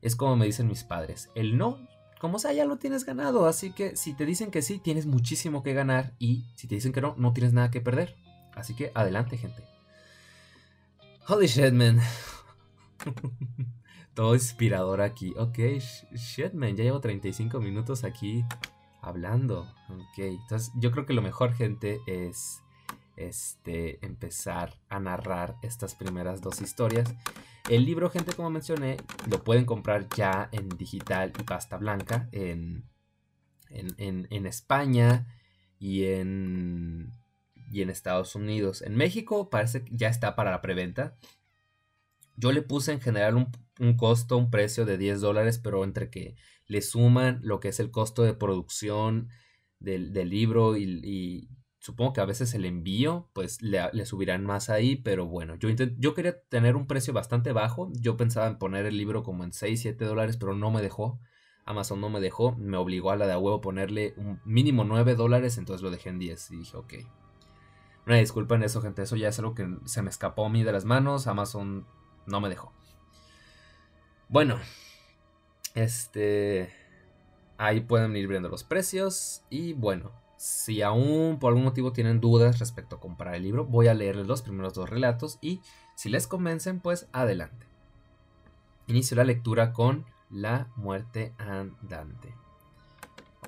[0.00, 1.88] Es como me dicen mis padres, el no,
[2.20, 5.64] como sea, ya lo tienes ganado, así que si te dicen que sí, tienes muchísimo
[5.64, 8.16] que ganar y si te dicen que no, no tienes nada que perder.
[8.54, 9.62] Así que adelante, gente.
[11.28, 12.00] Holy shit, man.
[14.14, 15.32] Todo inspirador aquí.
[15.36, 15.58] Ok,
[16.12, 16.76] shit, man.
[16.76, 18.44] Ya llevo 35 minutos aquí
[19.00, 19.72] hablando.
[19.88, 22.62] Ok, entonces yo creo que lo mejor, gente, es
[23.16, 27.14] este, empezar a narrar estas primeras dos historias.
[27.68, 28.96] El libro, gente, como mencioné,
[29.28, 32.84] lo pueden comprar ya en digital y pasta blanca en,
[33.68, 35.26] en, en, España
[35.78, 37.12] y en,
[37.70, 38.80] y en Estados Unidos.
[38.82, 41.16] En México parece que ya está para la preventa.
[42.36, 46.08] Yo le puse en general un, un, costo, un precio de 10 dólares, pero entre
[46.08, 46.36] que
[46.68, 49.28] le suman lo que es el costo de producción
[49.80, 51.48] del, del libro y,
[51.80, 56.14] supongo que a veces el envío, pues le, subirán más ahí, pero bueno, yo, yo
[56.14, 59.80] quería tener un precio bastante bajo, yo pensaba en poner el libro como en 6,
[59.80, 61.18] 7 dólares, pero no me dejó,
[61.64, 65.14] Amazon no me dejó, me obligó a la de a huevo ponerle un mínimo 9
[65.14, 66.94] dólares, entonces lo dejé en 10 y dije, ok.
[68.06, 70.64] Una disculpa en eso, gente, eso ya es algo que se me escapó a mí
[70.64, 71.86] de las manos, Amazon
[72.26, 72.72] no me dejó.
[74.28, 74.58] Bueno,
[75.74, 76.72] este...
[77.56, 82.60] Ahí pueden ir viendo los precios y bueno, si aún por algún motivo tienen dudas
[82.60, 85.60] respecto a comprar el libro, voy a leerles los primeros dos relatos y
[85.96, 87.66] si les convencen, pues adelante.
[88.86, 92.34] Inicio la lectura con La muerte andante.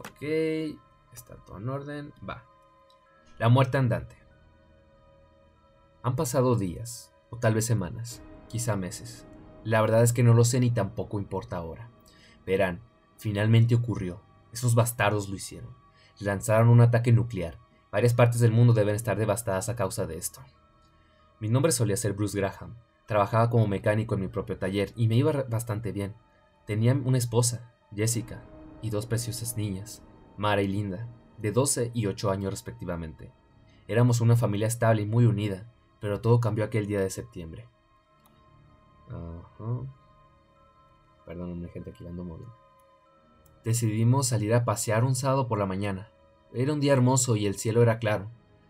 [0.00, 0.22] Ok,
[1.12, 2.12] está todo en orden.
[2.28, 2.42] Va.
[3.38, 4.16] La muerte andante.
[6.02, 9.26] Han pasado días, o tal vez semanas, quizá meses.
[9.62, 11.89] La verdad es que no lo sé ni tampoco importa ahora.
[12.50, 12.80] Verán,
[13.16, 14.20] finalmente ocurrió.
[14.52, 15.80] Esos bastardos lo hicieron
[16.20, 17.58] lanzaron un ataque nuclear.
[17.90, 20.40] Varias partes del mundo deben estar devastadas a causa de esto.
[21.40, 22.76] Mi nombre solía ser Bruce Graham.
[23.06, 26.14] Trabajaba como mecánico en mi propio taller y me iba bastante bien.
[26.66, 28.42] Tenía una esposa, Jessica,
[28.82, 30.02] y dos preciosas niñas,
[30.36, 33.32] Mara y Linda, de 12 y 8 años respectivamente.
[33.88, 37.66] Éramos una familia estable y muy unida, pero todo cambió aquel día de septiembre.
[39.08, 39.99] Ajá.
[41.30, 42.48] Perdónenme, gente, aquí ando móvil.
[43.64, 46.10] Decidimos salir a pasear un sábado por la mañana.
[46.52, 48.28] Era un día hermoso y el cielo era claro.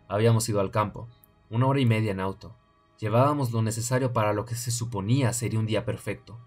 [0.08, 1.08] Habíamos ido al campo,
[1.48, 2.54] una hora y media en auto.
[2.98, 6.38] Llevábamos lo necesario para lo que se suponía sería un día perfecto.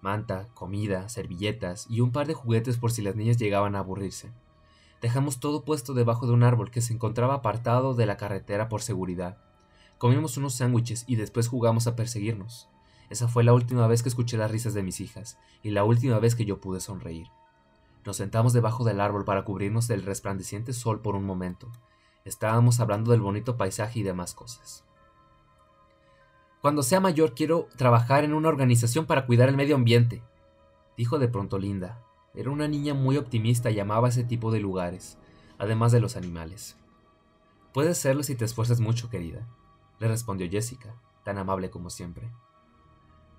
[0.00, 4.32] Manta, comida, servilletas y un par de juguetes por si las niñas llegaban a aburrirse.
[5.00, 8.82] Dejamos todo puesto debajo de un árbol que se encontraba apartado de la carretera por
[8.82, 9.38] seguridad.
[9.98, 12.68] Comimos unos sándwiches y después jugamos a perseguirnos.
[13.10, 16.20] Esa fue la última vez que escuché las risas de mis hijas y la última
[16.20, 17.26] vez que yo pude sonreír.
[18.06, 21.70] Nos sentamos debajo del árbol para cubrirnos del resplandeciente sol por un momento.
[22.24, 24.84] Estábamos hablando del bonito paisaje y demás cosas.
[26.62, 30.22] Cuando sea mayor quiero trabajar en una organización para cuidar el medio ambiente,
[30.96, 32.02] dijo de pronto Linda.
[32.32, 35.18] Era una niña muy optimista y amaba ese tipo de lugares,
[35.58, 36.76] además de los animales.
[37.72, 39.48] Puedes serlo si te esfuerzas mucho, querida,
[39.98, 40.94] le respondió Jessica,
[41.24, 42.30] tan amable como siempre.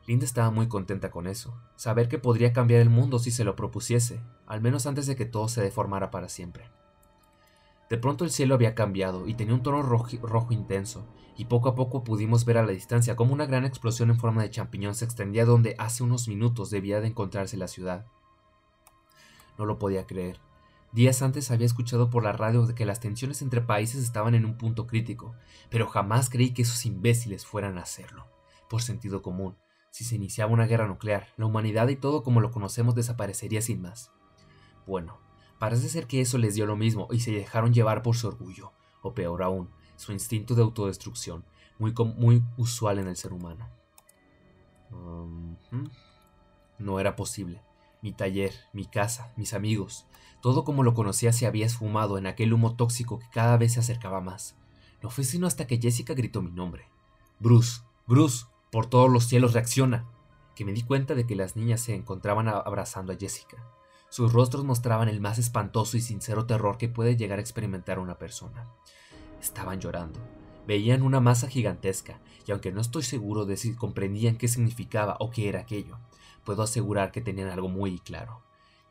[0.08, 3.56] Linda estaba muy contenta con eso, saber que podría cambiar el mundo si se lo
[3.56, 6.70] propusiese, al menos antes de que todo se deformara para siempre.
[7.92, 11.06] De pronto el cielo había cambiado y tenía un tono rojo, intenso,
[11.38, 14.42] y poco a poco pudimos ver a la distancia cómo una gran explosión en forma
[14.42, 18.06] de champiñón se extendía donde hace unos minutos debía de encontrarse la ciudad.
[19.58, 20.40] No lo podía creer.
[20.94, 24.46] Días antes había escuchado por la radio de que las tensiones entre países estaban en
[24.46, 25.36] un punto crítico,
[25.70, 28.26] pero jamás creí que esos imbéciles fueran a hacerlo,
[28.70, 29.58] por sentido común,
[29.92, 33.82] si se iniciaba una guerra nuclear, la humanidad y todo como lo conocemos desaparecería sin
[33.82, 34.12] más.
[34.88, 35.20] Bueno,
[35.60, 38.72] parece ser que eso les dio lo mismo y se dejaron llevar por su orgullo,
[39.02, 41.46] o peor aún, su instinto de autodestrucción,
[41.78, 43.70] muy, muy usual en el ser humano.
[46.80, 47.62] No era posible.
[48.02, 50.08] Mi taller, mi casa, mis amigos,
[50.42, 53.80] todo como lo conocía se había esfumado en aquel humo tóxico que cada vez se
[53.82, 54.58] acercaba más.
[55.04, 56.90] No fue sino hasta que Jessica gritó mi nombre.
[57.40, 60.06] Bruce, Bruce, por todos los cielos reacciona,
[60.56, 63.58] que me di cuenta de que las niñas se encontraban abrazando a Jessica.
[64.10, 68.18] Sus rostros mostraban el más espantoso y sincero terror que puede llegar a experimentar una
[68.18, 68.68] persona.
[69.42, 70.20] Estaban llorando.
[70.68, 75.32] Veían una masa gigantesca, y aunque no estoy seguro de si comprendían qué significaba o
[75.32, 75.98] qué era aquello,
[76.46, 78.42] puedo asegurar que tenían algo muy claro.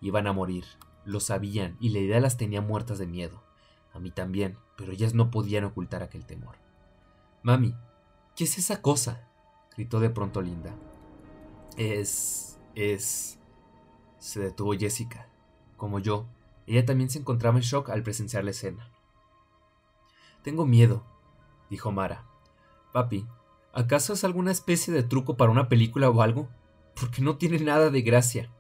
[0.01, 0.65] Iban a morir,
[1.05, 3.43] lo sabían, y la idea las tenía muertas de miedo.
[3.93, 6.57] A mí también, pero ellas no podían ocultar aquel temor.
[7.43, 7.75] Mami,
[8.37, 9.30] ¿qué es esa cosa?
[9.81, 10.75] Gritó de pronto Linda.
[11.79, 12.59] Es...
[12.75, 13.39] es...
[14.19, 15.31] Se detuvo Jessica.
[15.79, 16.27] Como yo,
[16.67, 18.93] ella también se encontraba en shock al presenciar la escena.
[20.43, 21.03] Tengo miedo,
[21.71, 22.27] dijo Mara.
[22.93, 23.27] Papi,
[23.73, 26.51] ¿acaso es alguna especie de truco para una película o algo?
[27.01, 28.53] Porque no tiene nada de gracia.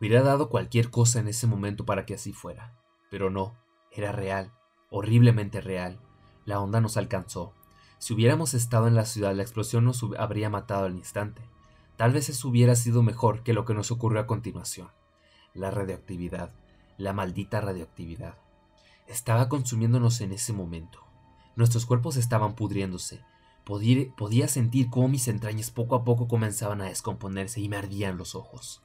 [0.00, 2.76] Hubiera dado cualquier cosa en ese momento para que así fuera.
[3.08, 3.56] Pero no,
[3.92, 4.52] era real,
[4.90, 6.00] horriblemente real.
[6.44, 7.54] La onda nos alcanzó.
[7.98, 11.42] Si hubiéramos estado en la ciudad, la explosión nos habría matado al instante.
[11.96, 14.88] Tal vez eso hubiera sido mejor que lo que nos ocurrió a continuación.
[15.52, 16.52] La radioactividad,
[16.96, 18.36] la maldita radioactividad.
[19.08, 21.02] Estaba consumiéndonos en ese momento.
[21.56, 23.20] Nuestros cuerpos estaban pudriéndose.
[23.64, 28.34] Podía, sentir cómo mis entrañas poco a poco comenzaban a descomponerse y me ardían los
[28.34, 28.80] ojos.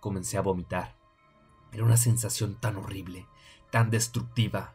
[0.00, 0.96] Comencé a vomitar.
[1.72, 3.26] Era una sensación tan horrible,
[3.70, 4.74] tan destructiva,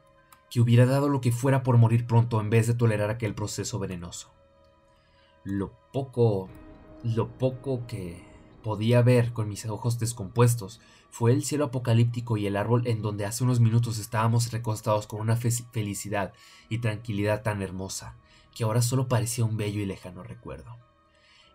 [0.50, 3.80] que hubiera dado lo que fuera por morir pronto en vez de tolerar aquel proceso
[3.80, 4.34] venenoso.
[5.44, 6.50] Lo poco,
[7.04, 8.24] lo poco que
[8.64, 13.26] podía ver con mis ojos descompuestos fue el cielo apocalíptico y el árbol en donde
[13.26, 16.34] hace unos minutos estábamos recostados con una felicidad
[16.70, 18.16] y tranquilidad tan hermosa,
[18.54, 20.78] que ahora solo parecía un bello y lejano recuerdo.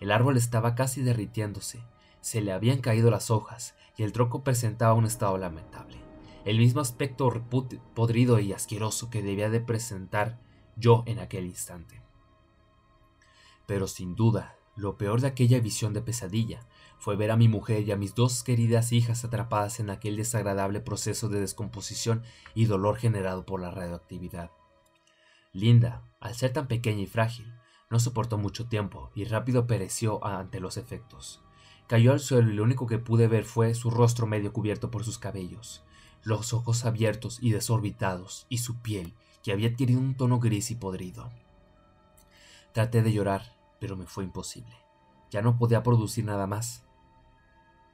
[0.01, 1.83] El árbol estaba casi derritiéndose,
[2.21, 5.99] se le habían caído las hojas y el tronco presentaba un estado lamentable,
[6.45, 7.31] el mismo aspecto
[7.95, 10.41] podrido y asqueroso que debía de presentar
[10.77, 12.03] yo en aquel instante.
[13.67, 16.67] Pero sin duda, lo peor de aquella visión de pesadilla
[16.99, 20.81] fue ver a mi mujer y a mis dos queridas hijas atrapadas en aquel desagradable
[20.81, 22.23] proceso de descomposición
[22.55, 24.51] y dolor generado por la radioactividad.
[25.53, 27.53] Linda, al ser tan pequeña y frágil,
[27.91, 31.43] no soportó mucho tiempo y rápido pereció ante los efectos.
[31.89, 35.05] Cayó al suelo y lo único que pude ver fue su rostro medio cubierto por
[35.05, 35.85] sus cabellos,
[36.25, 40.77] los ojos abiertos y desorbitados, y su piel, que había adquirido un tono gris y
[40.77, 41.31] podrido.
[42.73, 44.75] Traté de llorar, pero me fue imposible.
[45.31, 46.85] Ya no podía producir nada más.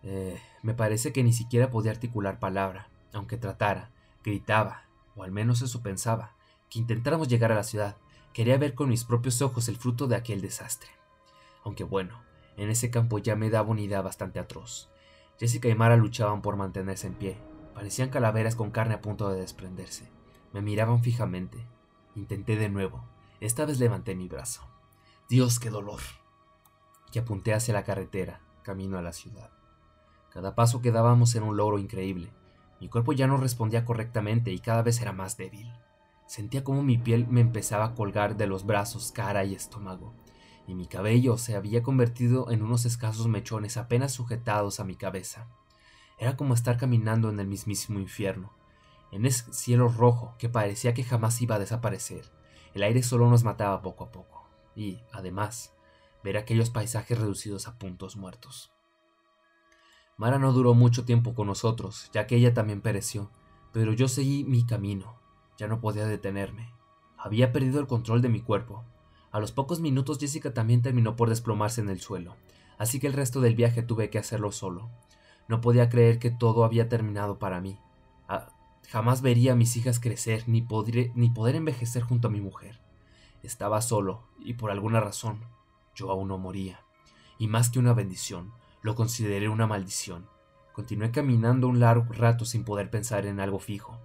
[0.02, 3.90] Eh, me parece que ni siquiera podía articular palabra, aunque tratara,
[4.22, 4.84] gritaba,
[5.16, 6.34] o al menos eso pensaba,
[6.68, 7.96] que intentáramos llegar a la ciudad.
[8.32, 10.90] Quería ver con mis propios ojos el fruto de aquel desastre.
[11.64, 12.20] Aunque bueno,
[12.56, 14.90] en ese campo ya me daba una idea bastante atroz.
[15.38, 17.47] Jessica y Mara luchaban por mantenerse en pie.
[17.78, 20.10] Parecían calaveras con carne a punto de desprenderse.
[20.52, 21.64] Me miraban fijamente.
[22.16, 23.04] Intenté de nuevo.
[23.38, 24.62] Esta vez levanté mi brazo.
[25.28, 26.00] Dios, qué dolor.
[27.12, 29.52] Y apunté hacia la carretera, camino a la ciudad.
[30.32, 32.32] Cada paso que dábamos era un logro increíble.
[32.80, 35.72] Mi cuerpo ya no respondía correctamente y cada vez era más débil.
[36.26, 40.14] Sentía como mi piel me empezaba a colgar de los brazos, cara y estómago,
[40.66, 45.46] y mi cabello se había convertido en unos escasos mechones apenas sujetados a mi cabeza.
[46.18, 48.52] Era como estar caminando en el mismísimo infierno,
[49.12, 52.24] en ese cielo rojo que parecía que jamás iba a desaparecer.
[52.74, 55.74] El aire solo nos mataba poco a poco, y, además,
[56.22, 58.72] ver aquellos paisajes reducidos a puntos muertos.
[60.16, 63.30] Mara no duró mucho tiempo con nosotros, ya que ella también pereció,
[63.72, 65.20] pero yo seguí mi camino.
[65.56, 66.72] Ya no podía detenerme.
[67.16, 68.84] Había perdido el control de mi cuerpo.
[69.30, 72.36] A los pocos minutos Jessica también terminó por desplomarse en el suelo,
[72.78, 74.90] así que el resto del viaje tuve que hacerlo solo.
[75.48, 77.78] No podía creer que todo había terminado para mí.
[78.28, 78.50] Ah,
[78.88, 80.66] jamás vería a mis hijas crecer ni,
[81.14, 82.80] ni poder envejecer junto a mi mujer.
[83.42, 85.40] Estaba solo, y por alguna razón,
[85.94, 86.80] yo aún no moría.
[87.38, 90.26] Y más que una bendición, lo consideré una maldición.
[90.72, 93.98] Continué caminando un largo rato sin poder pensar en algo fijo.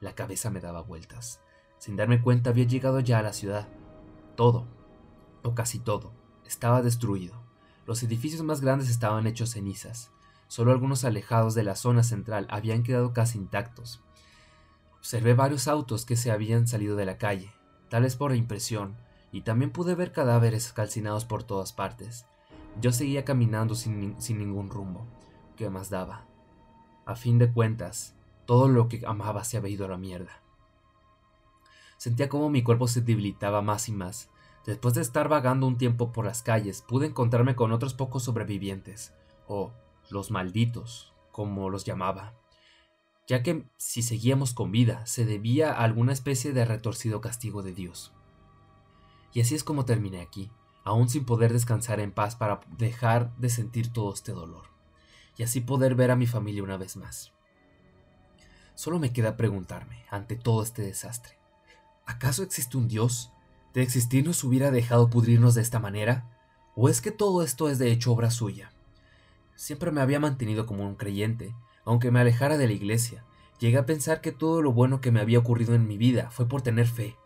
[0.00, 1.40] La cabeza me daba vueltas.
[1.78, 3.68] Sin darme cuenta había llegado ya a la ciudad.
[4.36, 4.66] Todo,
[5.42, 6.12] o casi todo,
[6.46, 7.34] estaba destruido.
[7.86, 10.12] Los edificios más grandes estaban hechos cenizas.
[10.50, 14.02] Solo algunos alejados de la zona central habían quedado casi intactos.
[14.98, 17.52] Observé varios autos que se habían salido de la calle,
[17.88, 18.96] tal vez por impresión,
[19.30, 22.26] y también pude ver cadáveres calcinados por todas partes.
[22.80, 25.06] Yo seguía caminando sin, ningún rumbo.
[25.54, 26.26] ¿Qué más daba?
[27.06, 30.42] A fin de cuentas, todo lo que amaba se había ido a la mierda.
[31.96, 34.30] Sentía como mi cuerpo se debilitaba más y más.
[34.66, 39.14] Después de estar vagando un tiempo por las calles, pude encontrarme con otros pocos sobrevivientes,
[39.46, 39.72] o
[40.10, 42.34] los malditos, como los llamaba,
[43.26, 47.72] ya que si seguíamos con vida, se debía a alguna especie de retorcido castigo de
[47.72, 48.12] Dios.
[49.32, 50.50] Y así es como terminé aquí,
[50.84, 54.64] aún sin poder descansar en paz para dejar de sentir todo este dolor,
[55.36, 57.32] y así poder ver a mi familia una vez más.
[58.74, 61.38] Solo me queda preguntarme, ante todo este desastre,
[62.06, 63.30] ¿acaso existe un Dios?
[63.74, 66.36] ¿De existir nos hubiera dejado pudrirnos de esta manera?
[66.74, 68.72] ¿O es que todo esto es de hecho obra suya?
[69.60, 71.54] Siempre me había mantenido como un creyente,
[71.84, 73.26] aunque me alejara de la iglesia.
[73.58, 76.48] Llegué a pensar que todo lo bueno que me había ocurrido en mi vida fue
[76.48, 77.18] por tener fe.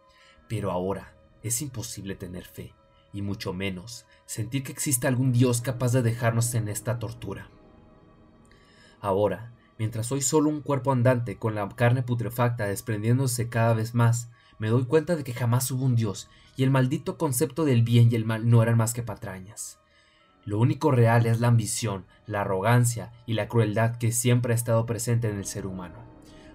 [0.48, 1.14] Pero ahora
[1.44, 2.74] es imposible tener fe
[3.12, 7.50] y mucho menos sentir que exista algún Dios capaz de dejarnos en esta tortura.
[9.00, 14.28] Ahora, mientras soy solo un cuerpo andante con la carne putrefacta desprendiéndose cada vez más,
[14.58, 18.10] me doy cuenta de que jamás hubo un Dios, y el maldito concepto del bien
[18.10, 19.78] y el mal no eran más que patrañas.
[20.44, 24.84] Lo único real es la ambición, la arrogancia y la crueldad que siempre ha estado
[24.84, 25.96] presente en el ser humano.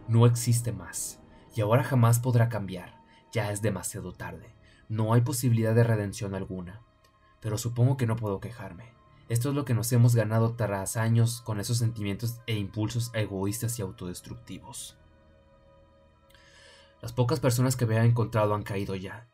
[0.07, 1.19] No existe más,
[1.55, 2.99] y ahora jamás podrá cambiar.
[3.31, 4.53] Ya es demasiado tarde.
[4.89, 6.81] No hay posibilidad de redención alguna.
[7.41, 8.93] Pero supongo que no puedo quejarme.
[9.27, 13.77] Esto es lo que nos hemos ganado tras años con esos sentimientos e impulsos egoístas
[13.77, 14.97] y autodestructivos.
[17.01, 19.29] Las pocas personas que me encontrado han caído ya.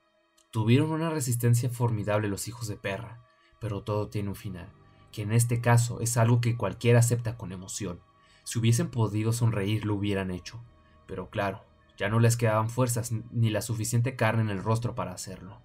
[0.52, 3.25] Tuvieron una resistencia formidable los hijos de perra,
[3.66, 4.70] pero todo tiene un final,
[5.12, 8.00] que en este caso es algo que cualquiera acepta con emoción.
[8.44, 10.64] Si hubiesen podido sonreír lo hubieran hecho,
[11.08, 11.64] pero claro,
[11.98, 15.64] ya no les quedaban fuerzas ni la suficiente carne en el rostro para hacerlo,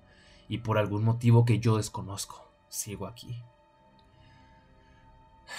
[0.48, 3.44] y por algún motivo que yo desconozco, sigo aquí.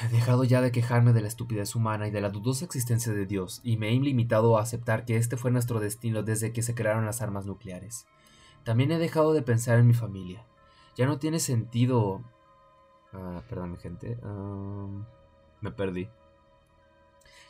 [0.04, 3.28] He dejado ya de quejarme de la estupidez humana y de la dudosa existencia de
[3.28, 6.74] Dios, y me he limitado a aceptar que este fue nuestro destino desde que se
[6.74, 8.08] crearon las armas nucleares.
[8.64, 10.44] También he dejado de pensar en mi familia.
[10.96, 12.22] Ya no tiene sentido...
[13.14, 14.18] Ah, perdón, gente.
[15.62, 16.10] me perdí.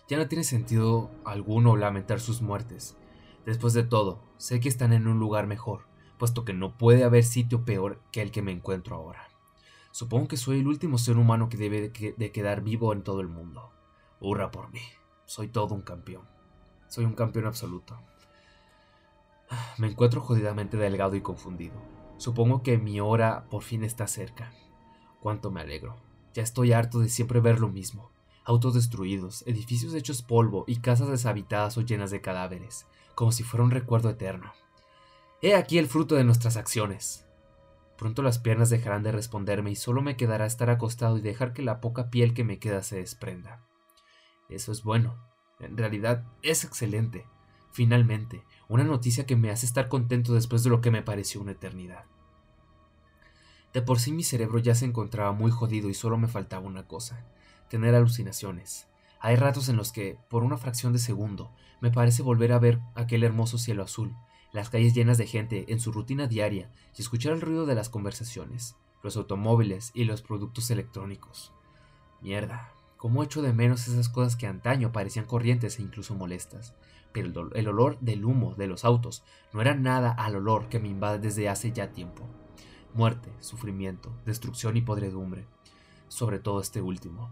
[0.07, 2.97] Ya no tiene sentido alguno lamentar sus muertes.
[3.45, 5.85] Después de todo, sé que están en un lugar mejor,
[6.17, 9.27] puesto que no puede haber sitio peor que el que me encuentro ahora.
[9.91, 13.27] Supongo que soy el último ser humano que debe de, quedar vivo en todo el
[13.27, 13.71] mundo.
[14.19, 14.81] Hurra por mí.
[15.25, 16.27] Soy todo un campeón.
[16.87, 17.99] Soy un campeón absoluto.
[19.77, 22.00] Me encuentro jodidamente delgado y confundido.
[22.21, 24.53] Supongo que mi hora por fin está cerca.
[25.21, 25.95] Cuánto me alegro.
[26.35, 28.11] Ya estoy harto de siempre ver lo mismo.
[28.45, 33.63] Autos destruidos, edificios hechos polvo y casas deshabitadas o llenas de cadáveres, como si fuera
[33.63, 34.53] un recuerdo eterno.
[35.41, 37.25] He aquí el fruto de nuestras acciones.
[37.97, 41.63] Pronto las piernas dejarán de responderme y solo me quedará estar acostado y dejar que
[41.63, 43.65] la poca piel que me queda se desprenda.
[44.47, 45.17] Eso es bueno.
[45.59, 47.25] En realidad es excelente.
[47.71, 51.51] Finalmente, una noticia que me hace estar contento después de lo que me pareció una
[51.51, 52.05] eternidad.
[53.73, 56.87] De por sí mi cerebro ya se encontraba muy jodido y solo me faltaba una
[56.87, 57.25] cosa,
[57.69, 58.87] tener alucinaciones.
[59.19, 61.51] Hay ratos en los que, por una fracción de segundo,
[61.81, 64.15] me parece volver a ver aquel hermoso cielo azul,
[64.53, 67.89] las calles llenas de gente en su rutina diaria y escuchar el ruido de las
[67.89, 71.51] conversaciones, los automóviles y los productos electrónicos.
[72.21, 76.73] Mierda, cómo echo de menos esas cosas que antaño parecían corrientes e incluso molestas.
[77.13, 80.87] Pero el, olor del humo de los autos no era nada al olor que me
[80.87, 82.27] invade desde hace ya tiempo.
[82.93, 85.45] Muerte, sufrimiento, destrucción y podredumbre.
[86.07, 87.31] Sobre todo este último.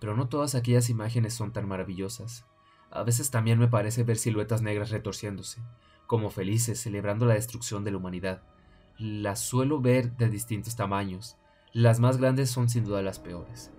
[0.00, 2.44] Pero no todas aquellas imágenes son tan maravillosas.
[2.90, 5.62] A veces también me parece ver siluetas negras retorciéndose,
[6.06, 8.42] como felices celebrando la destrucción de la humanidad.
[8.98, 11.36] Las suelo ver de distintos tamaños.
[11.72, 13.72] Las más grandes son sin duda las peores.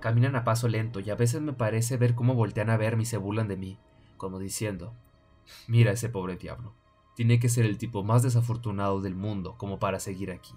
[0.00, 3.06] Caminan a paso lento y a veces me parece ver cómo voltean a verme y
[3.06, 3.78] se burlan de mí,
[4.22, 4.94] como diciendo,
[5.68, 6.74] mira ese pobre diablo.
[7.14, 10.54] Tiene que ser el tipo más desafortunado del mundo como para seguir aquí.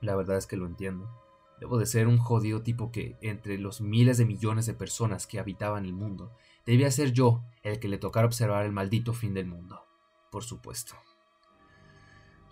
[0.00, 1.10] La verdad es que lo entiendo.
[1.58, 5.40] Debo de ser un jodido tipo que, entre los miles de millones de personas que
[5.40, 6.30] habitaban el mundo,
[6.66, 9.86] Debía ser yo el que le tocara observar el maldito fin del mundo.
[10.30, 10.94] Por supuesto.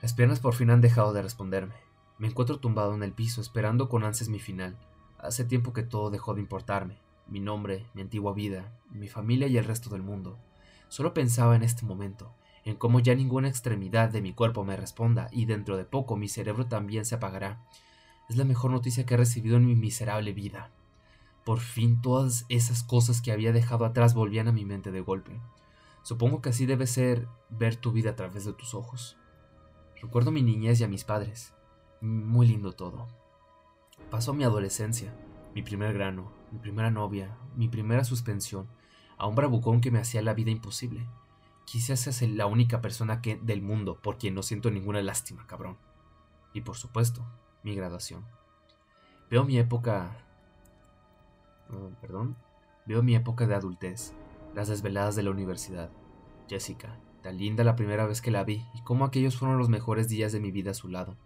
[0.00, 1.74] Las piernas por fin han dejado de responderme.
[2.18, 4.78] Me encuentro tumbado en el piso esperando con ansias mi final.
[5.18, 7.00] Hace tiempo que todo dejó de importarme.
[7.28, 10.38] Mi nombre, mi antigua vida, mi familia y el resto del mundo.
[10.88, 15.28] Solo pensaba en este momento, en cómo ya ninguna extremidad de mi cuerpo me responda
[15.30, 17.62] y dentro de poco mi cerebro también se apagará.
[18.30, 20.70] Es la mejor noticia que he recibido en mi miserable vida.
[21.44, 25.38] Por fin todas esas cosas que había dejado atrás volvían a mi mente de golpe.
[26.02, 29.18] Supongo que así debe ser ver tu vida a través de tus ojos.
[30.00, 31.52] Recuerdo mi niñez y a mis padres.
[32.00, 33.06] Muy lindo todo.
[34.10, 35.12] Pasó mi adolescencia,
[35.54, 38.66] mi primer grano, mi primera novia, mi primera suspensión,
[39.16, 41.06] a un bravucón que me hacía la vida imposible.
[41.64, 45.76] Quizás seas la única persona que, del mundo por quien no siento ninguna lástima, cabrón.
[46.54, 47.26] Y por supuesto,
[47.62, 48.24] mi graduación.
[49.30, 50.24] Veo mi época
[51.70, 52.36] Ah, perdón,
[52.86, 54.14] veo mi época de adultez,
[54.54, 55.90] las desveladas de la universidad.
[56.48, 60.08] Jessica, tan linda la primera vez que la vi, y cómo aquellos fueron los mejores
[60.08, 61.16] días de mi vida a su lado.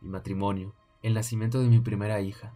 [0.00, 2.54] Mi matrimonio, el nacimiento de mi primera hija,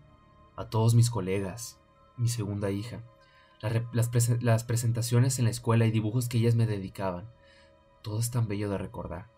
[0.57, 1.79] a todos mis colegas,
[2.21, 3.03] mi segunda hija,
[3.93, 7.31] las, presentaciones en la escuela y dibujos que ellas me dedicaban.
[8.03, 9.31] Todo es tan bello de recordar.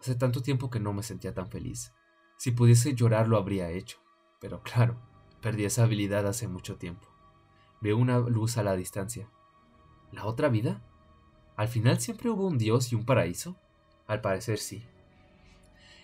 [0.00, 1.92] Hace tanto tiempo que no me sentía tan feliz.
[2.38, 3.98] Si pudiese llorar lo habría hecho,
[4.40, 4.96] pero claro,
[5.42, 7.06] perdí esa habilidad hace mucho tiempo.
[7.82, 9.28] Veo una luz a la distancia.
[10.12, 10.82] ¿La otra vida?
[11.56, 13.56] ¿Al final siempre hubo un dios y un paraíso?
[14.06, 14.86] Al parecer sí.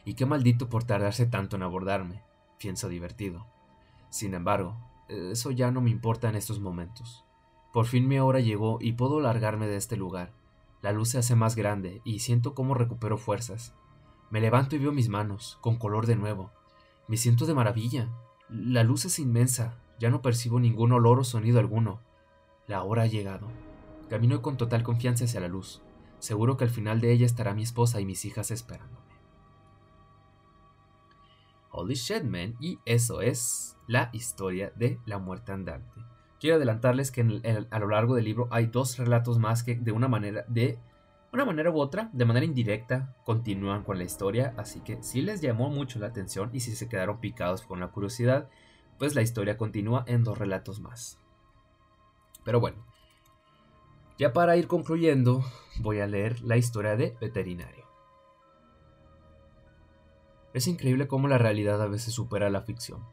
[0.04, 2.22] Y qué maldito por tardarse tanto en abordarme,
[2.58, 3.46] pienso divertido.
[4.10, 4.76] Sin embargo,
[5.08, 7.24] eso ya no me importa en estos momentos.
[7.72, 10.32] Por fin mi hora llegó y puedo largarme de este lugar.
[10.82, 13.74] La luz se hace más grande y siento cómo recupero fuerzas.
[14.30, 16.50] Me levanto y veo mis manos, con color de nuevo.
[17.08, 18.08] Me siento de maravilla.
[18.48, 19.78] La luz es inmensa.
[19.98, 22.00] Ya no percibo ningún olor o sonido alguno.
[22.66, 23.48] La hora ha llegado.
[24.10, 25.82] Camino con total confianza hacia la luz.
[26.18, 29.05] Seguro que al final de ella estará mi esposa y mis hijas esperándome.
[32.60, 36.00] Y eso es la historia de la muerte andante.
[36.40, 37.22] Quiero adelantarles que
[37.70, 40.78] a lo largo del libro hay dos relatos más que de una manera de
[41.32, 45.42] una manera u otra, de manera indirecta, continúan con la historia, así que si les
[45.42, 48.48] llamó mucho la atención y si se quedaron picados con la curiosidad,
[48.98, 51.18] pues la historia continúa en dos relatos más.
[52.42, 52.86] Pero bueno,
[54.18, 55.44] ya para ir concluyendo,
[55.80, 57.85] voy a leer la historia de Veterinario.
[60.56, 63.04] Es increíble cómo la realidad a veces supera la ficción,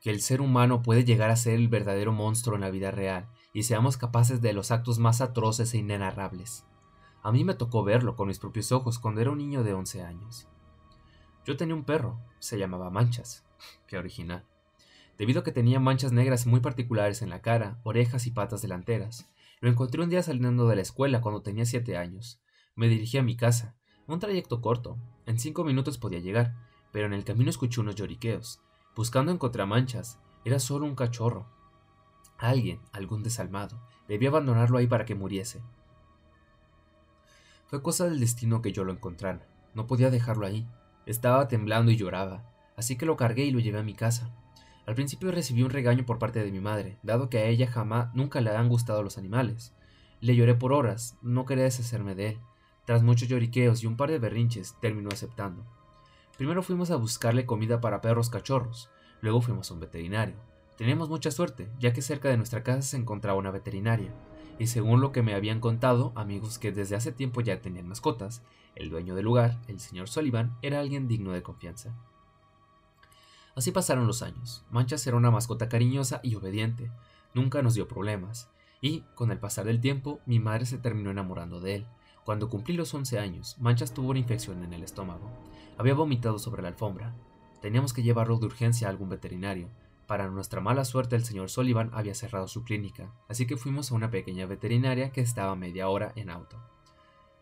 [0.00, 3.28] que el ser humano puede llegar a ser el verdadero monstruo en la vida real
[3.52, 6.64] y seamos capaces de los actos más atroces e inenarrables.
[7.24, 10.02] A mí me tocó verlo con mis propios ojos cuando era un niño de 11
[10.02, 10.46] años.
[11.44, 13.44] Yo tenía un perro, se llamaba Manchas,
[13.88, 14.46] qué original,
[15.18, 19.28] debido a que tenía manchas negras muy particulares en la cara, orejas y patas delanteras.
[19.60, 22.40] Lo encontré un día saliendo de la escuela cuando tenía 7 años.
[22.76, 23.74] Me dirigí a mi casa,
[24.06, 26.54] un trayecto corto, en 5 minutos podía llegar,
[26.94, 28.60] pero en el camino escuché unos lloriqueos.
[28.94, 31.48] Buscando encontrar manchas, era solo un cachorro.
[32.38, 35.60] Alguien, algún desalmado, debía abandonarlo ahí para que muriese.
[37.66, 39.44] Fue cosa del destino que yo lo encontrara.
[39.74, 40.68] No podía dejarlo ahí.
[41.04, 44.32] Estaba temblando y lloraba, así que lo cargué y lo llevé a mi casa.
[44.86, 48.14] Al principio recibí un regaño por parte de mi madre, dado que a ella jamás
[48.14, 49.74] nunca le han gustado los animales.
[50.20, 52.40] Le lloré por horas, no quería deshacerme de él.
[52.84, 55.66] Tras muchos lloriqueos y un par de berrinches, terminó aceptando.
[56.36, 60.34] Primero fuimos a buscarle comida para perros cachorros, luego fuimos a un veterinario.
[60.76, 64.12] Teníamos mucha suerte, ya que cerca de nuestra casa se encontraba una veterinaria,
[64.58, 68.42] y según lo que me habían contado amigos que desde hace tiempo ya tenían mascotas,
[68.74, 71.94] el dueño del lugar, el señor Sullivan, era alguien digno de confianza.
[73.54, 74.64] Así pasaron los años.
[74.70, 76.90] Manchas era una mascota cariñosa y obediente,
[77.34, 81.60] nunca nos dio problemas, y, con el pasar del tiempo, mi madre se terminó enamorando
[81.60, 81.86] de él.
[82.24, 85.30] Cuando cumplí los 11 años, Manchas tuvo una infección en el estómago,
[85.76, 87.14] había vomitado sobre la alfombra.
[87.60, 89.68] Teníamos que llevarlo de urgencia a algún veterinario.
[90.06, 93.94] Para nuestra mala suerte el señor Sullivan había cerrado su clínica, así que fuimos a
[93.94, 96.58] una pequeña veterinaria que estaba media hora en auto.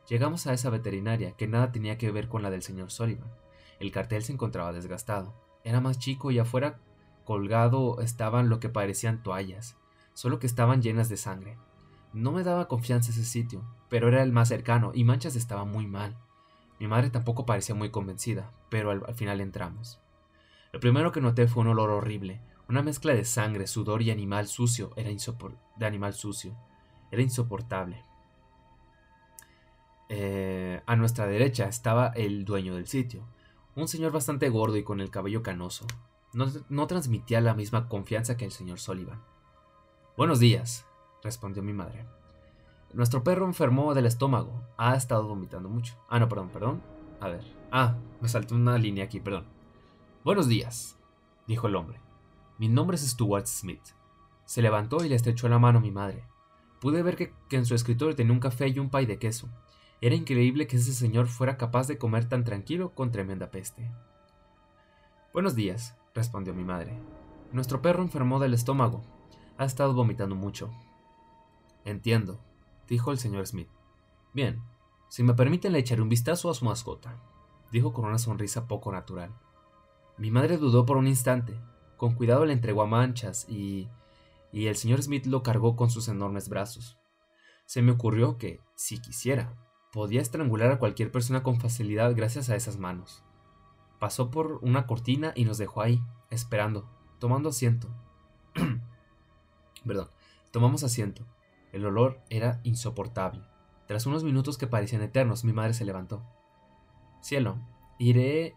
[0.08, 3.30] Llegamos a esa veterinaria, que nada tenía que ver con la del señor Sullivan.
[3.78, 5.34] El cartel se encontraba desgastado.
[5.64, 6.80] Era más chico y afuera
[7.24, 9.76] colgado estaban lo que parecían toallas,
[10.12, 11.56] solo que estaban llenas de sangre.
[12.12, 15.86] No me daba confianza ese sitio, pero era el más cercano y Manchas estaba muy
[15.86, 16.16] mal.
[16.78, 20.00] Mi madre tampoco parecía muy convencida, pero al, final entramos.
[20.72, 24.46] Lo primero que noté fue un olor horrible, una mezcla de sangre, sudor y animal
[24.46, 26.56] sucio era de animal sucio.
[27.10, 28.02] Era insoportable.
[30.08, 33.26] Eh, a nuestra derecha estaba el dueño del sitio,
[33.74, 35.86] un señor bastante gordo y con el cabello canoso.
[36.34, 39.22] No, no transmitía la misma confianza que el señor Sullivan.
[40.16, 40.86] Buenos días,
[41.22, 42.04] respondió mi madre.
[42.92, 44.62] Nuestro perro enfermó del estómago.
[44.76, 45.96] Ha estado vomitando mucho.
[46.08, 46.82] Ah, no, perdón, perdón.
[47.20, 47.44] A ver.
[47.70, 49.46] Ah, me saltó una línea aquí, perdón.
[50.24, 50.98] Buenos días,
[51.46, 51.98] dijo el hombre.
[52.58, 53.82] Mi nombre es Stuart Smith.
[54.44, 56.24] Se levantó y le estrechó la mano a mi madre.
[56.80, 59.48] Pude ver que, en su escritorio tenía un café y un pay de queso.
[60.00, 63.90] Era increíble que ese señor fuera capaz de comer tan tranquilo con tremenda peste.
[65.32, 66.92] Buenos días, respondió mi madre.
[67.52, 69.02] Nuestro perro enfermó del estómago.
[69.58, 70.70] Ha estado vomitando mucho.
[71.84, 72.40] Entiendo,
[72.88, 73.68] dijo el señor Smith.
[74.32, 74.62] Bien,
[75.08, 77.20] si me permiten le echaré un vistazo a su mascota,
[77.70, 79.34] dijo con una sonrisa poco natural.
[80.16, 81.58] Mi madre dudó por un instante.
[81.96, 83.88] Con cuidado le entregó a manchas y...
[84.52, 86.98] y el señor Smith lo cargó con sus enormes brazos.
[87.66, 89.54] Se me ocurrió que, si quisiera,
[89.92, 93.22] podía estrangular a cualquier persona con facilidad gracias a esas manos.
[93.98, 97.88] Pasó por una cortina y nos dejó ahí, esperando, tomando asiento.
[99.86, 100.10] Perdón,
[100.50, 101.24] tomamos asiento.
[101.72, 103.42] El olor era insoportable.
[103.86, 106.22] Tras unos minutos que parecían eternos, mi madre se levantó.
[107.20, 107.58] Cielo,
[107.98, 108.54] iré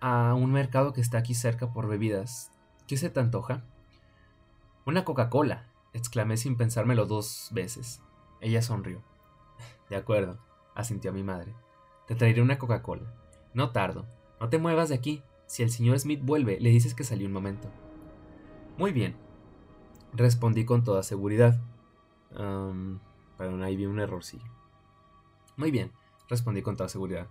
[0.00, 2.50] a un mercado que está aquí cerca por bebidas.
[2.86, 3.64] ¿Qué se te antoja?
[4.84, 8.02] Una Coca-Cola, exclamé sin pensármelo dos veces.
[8.40, 9.02] Ella sonrió.
[9.90, 10.38] De acuerdo,
[10.74, 11.54] asintió mi madre.
[12.06, 13.12] Te traeré una Coca-Cola.
[13.54, 14.06] No tardo.
[14.40, 15.22] No te muevas de aquí.
[15.46, 17.68] Si el señor Smith vuelve, le dices que salí un momento.
[18.76, 19.16] Muy bien,
[20.12, 21.58] respondí con toda seguridad.
[22.38, 22.98] Um,
[23.38, 24.40] perdón, ahí vi un error, sí.
[25.56, 25.92] Muy bien,
[26.28, 27.28] respondí con toda seguridad.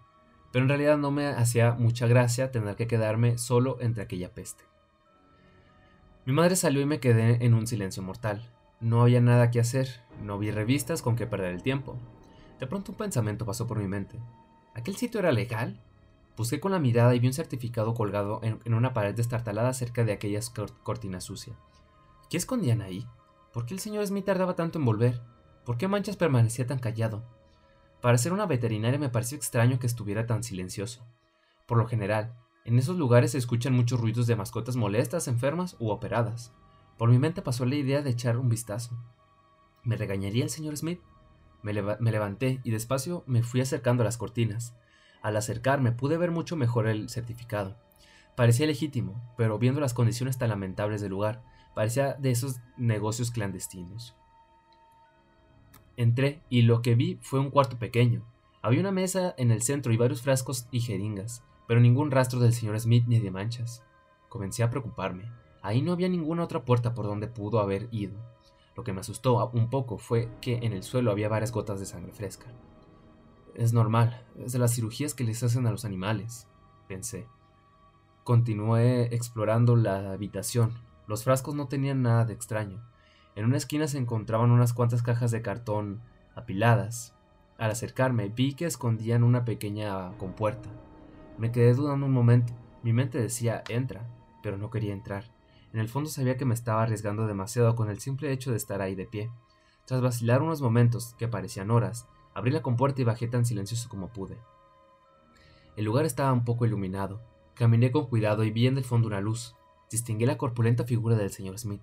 [0.51, 4.63] Pero en realidad no me hacía mucha gracia tener que quedarme solo entre aquella peste.
[6.25, 8.49] Mi madre salió y me quedé en un silencio mortal.
[8.79, 11.97] No había nada que hacer, no vi revistas con que perder el tiempo.
[12.59, 14.19] De pronto un pensamiento pasó por mi mente.
[14.73, 15.79] ¿Aquel sitio era legal?
[16.37, 20.13] Busqué con la mirada y vi un certificado colgado en, una pared destartalada cerca de
[20.13, 21.57] aquellas cortinas sucias.
[22.29, 23.07] ¿Qué escondían ahí?
[23.55, 25.21] ¿Por qué el señor Smith tardaba tanto en volver?
[25.63, 27.23] ¿Por qué Manchas permanecía tan callado?
[28.01, 31.07] Para ser una veterinaria me pareció extraño que estuviera tan silencioso.
[31.65, 32.35] Por lo general,
[32.65, 36.51] en esos lugares se escuchan muchos ruidos de mascotas molestas, enfermas u operadas.
[36.97, 38.99] Por mi mente pasó la idea de echar un vistazo.
[39.83, 40.99] ¿Me regañaría el señor Smith?
[41.61, 44.75] Me, me, levanté y despacio me fui acercando a las cortinas.
[45.21, 47.77] Al acercarme pude ver mucho mejor el certificado.
[48.35, 51.41] Parecía legítimo, pero viendo las condiciones tan lamentables del lugar,
[51.75, 54.15] parecía de esos negocios clandestinos.
[55.97, 58.25] Entré y lo que vi fue un cuarto pequeño.
[58.61, 62.53] Había una mesa en el centro y varios frascos y jeringas, pero ningún rastro del
[62.53, 63.83] señor Smith ni de manchas.
[64.27, 65.31] Comencé a preocuparme.
[65.61, 68.17] Ahí no había ninguna otra puerta por donde pudo haber ido.
[68.75, 71.85] Lo que me asustó un poco fue que en el suelo había varias gotas de
[71.85, 72.47] sangre fresca.
[73.53, 76.47] Es normal, es de las cirugías que les hacen a los animales,
[76.87, 77.27] pensé.
[78.25, 80.73] Continué explorando la habitación.
[81.07, 82.81] Los frascos no tenían nada de extraño.
[83.35, 86.01] En una esquina se encontraban unas cuantas cajas de cartón
[86.35, 87.15] apiladas.
[87.57, 90.69] Al acercarme vi que escondían una pequeña compuerta.
[91.37, 92.53] Me quedé dudando un momento.
[92.83, 94.07] Mi mente decía entra,
[94.41, 95.25] pero no quería entrar.
[95.73, 98.81] En el fondo sabía que me estaba arriesgando demasiado con el simple hecho de estar
[98.81, 99.31] ahí de pie.
[99.85, 104.07] Tras vacilar unos momentos, que parecían horas, abrí la compuerta y bajé tan silencioso como
[104.07, 104.37] pude.
[105.75, 107.21] El lugar estaba un poco iluminado.
[107.53, 109.55] Caminé con cuidado y vi en el fondo una luz.
[109.91, 111.81] Distinguí la corpulenta figura del señor Smith.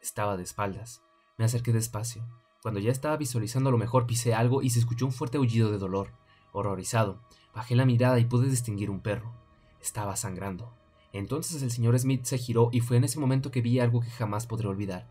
[0.00, 1.02] Estaba de espaldas.
[1.36, 2.26] Me acerqué despacio.
[2.62, 5.78] Cuando ya estaba visualizando lo mejor pisé algo y se escuchó un fuerte aullido de
[5.78, 6.12] dolor.
[6.52, 7.22] Horrorizado,
[7.54, 9.34] bajé la mirada y pude distinguir un perro.
[9.80, 10.74] Estaba sangrando.
[11.12, 14.10] Entonces el señor Smith se giró y fue en ese momento que vi algo que
[14.10, 15.10] jamás podré olvidar.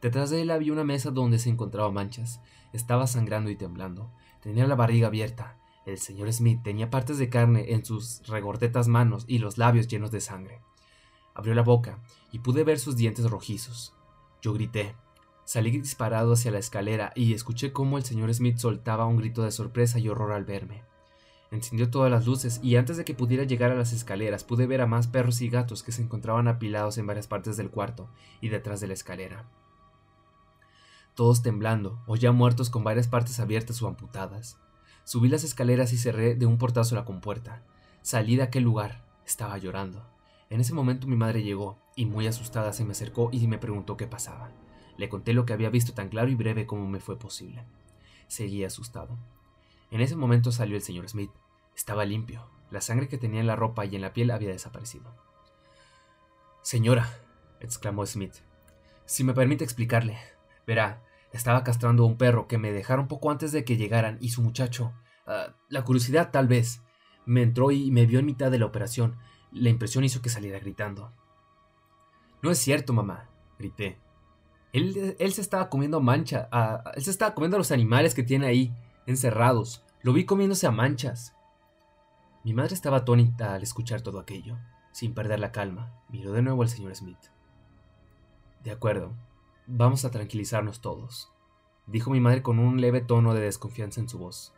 [0.00, 2.40] Detrás de él había una mesa donde se encontraba manchas.
[2.72, 4.10] Estaba sangrando y temblando.
[4.42, 5.58] Tenía la barriga abierta.
[5.86, 10.10] El señor Smith tenía partes de carne en sus regordetas manos y los labios llenos
[10.10, 10.60] de sangre.
[11.34, 11.98] Abrió la boca
[12.32, 13.92] y pude ver sus dientes rojizos.
[14.40, 14.94] Yo grité.
[15.44, 19.50] Salí disparado hacia la escalera y escuché cómo el señor Smith soltaba un grito de
[19.50, 20.84] sorpresa y horror al verme.
[21.50, 24.80] Encendió todas las luces y antes de que pudiera llegar a las escaleras pude ver
[24.80, 28.08] a más perros y gatos que se encontraban apilados en varias partes del cuarto
[28.40, 29.48] y detrás de la escalera.
[31.14, 34.58] Todos temblando o ya muertos con varias partes abiertas o amputadas.
[35.04, 37.62] Subí las escaleras y cerré de un portazo la compuerta.
[38.02, 39.04] Salí de aquel lugar.
[39.24, 40.13] Estaba llorando.
[40.54, 43.96] En ese momento mi madre llegó, y muy asustada se me acercó y me preguntó
[43.96, 44.52] qué pasaba.
[44.96, 47.64] Le conté lo que había visto tan claro y breve como me fue posible.
[48.28, 49.18] Seguí asustado.
[49.90, 51.32] En ese momento salió el señor Smith.
[51.74, 52.48] Estaba limpio.
[52.70, 55.12] La sangre que tenía en la ropa y en la piel había desaparecido.
[56.62, 57.10] Señora,
[57.58, 58.36] exclamó Smith,
[59.06, 60.16] si me permite explicarle.
[60.68, 61.02] Verá,
[61.32, 64.40] estaba castrando a un perro que me dejaron poco antes de que llegaran y su
[64.40, 64.92] muchacho.
[65.26, 66.80] Ah, la curiosidad, tal vez.
[67.26, 69.16] Me entró y me vio en mitad de la operación.
[69.54, 71.10] La impresión hizo que saliera gritando.
[72.42, 73.98] No es cierto, mamá, grité.
[74.72, 76.48] Él, él se estaba comiendo mancha,
[76.94, 78.74] él se estaba comiendo a los animales que tiene ahí,
[79.06, 79.84] encerrados.
[80.02, 81.34] Lo vi comiéndose a manchas.
[82.44, 84.58] Mi madre estaba atónita al escuchar todo aquello.
[84.92, 87.18] Sin perder la calma, miró de nuevo al señor Smith.
[88.62, 89.16] De acuerdo,
[89.66, 91.32] vamos a tranquilizarnos todos,
[91.86, 94.54] dijo mi madre con un leve tono de desconfianza en su voz.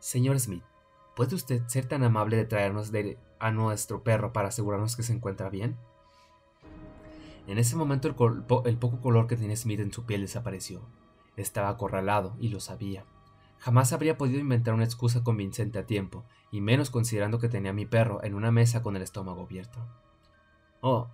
[0.00, 0.64] Señor Smith,
[1.18, 5.12] ¿puede usted ser tan amable de traernos de a nuestro perro para asegurarnos que se
[5.12, 5.76] encuentra bien?
[7.48, 10.80] En ese momento el, poco color que tenía Smith en su piel desapareció.
[11.36, 13.04] Estaba acorralado y lo sabía.
[13.58, 17.74] Jamás habría podido inventar una excusa convincente a tiempo, y menos considerando que tenía a
[17.74, 19.80] mi perro en una mesa con el estómago abierto.
[20.82, 21.08] Oh,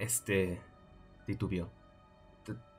[0.00, 0.60] este...
[1.26, 1.70] titubió.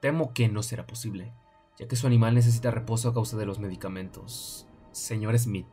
[0.01, 1.31] Temo que no será posible,
[1.79, 4.67] ya que su animal necesita reposo a causa de los medicamentos.
[4.91, 5.67] Señor Smith,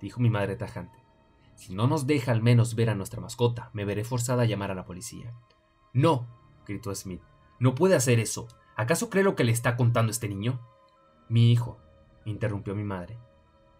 [0.00, 1.06] dijo mi madre tajante,
[1.56, 4.70] si no nos deja al menos ver a nuestra mascota, me veré forzada a llamar
[4.70, 5.34] a la policía.
[5.94, 6.28] No,
[6.66, 7.22] gritó Smith.
[7.58, 8.46] No puede hacer eso.
[8.76, 10.60] ¿Acaso cree lo que le está contando este niño?
[11.30, 11.78] Mi hijo,
[12.26, 13.18] interrumpió mi madre.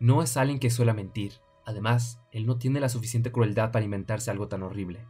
[0.00, 1.34] No es alguien que suele mentir.
[1.66, 5.06] Además, él no tiene la suficiente crueldad para inventarse algo tan horrible.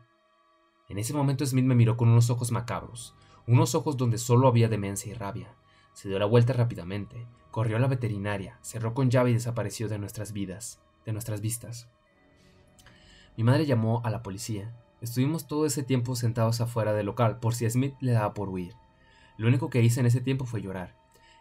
[0.88, 3.14] En ese momento Smith me miró con unos ojos macabros,
[3.46, 5.54] unos ojos donde solo había demencia y rabia.
[5.92, 9.98] Se dio la vuelta rápidamente, corrió a la veterinaria, cerró con llave y desapareció de
[9.98, 11.88] nuestras vidas, de nuestras vistas.
[13.36, 14.74] Mi madre llamó a la policía.
[15.00, 18.74] Estuvimos todo ese tiempo sentados afuera del local por si Smith le daba por huir.
[19.38, 20.96] Lo único que hice en ese tiempo fue llorar.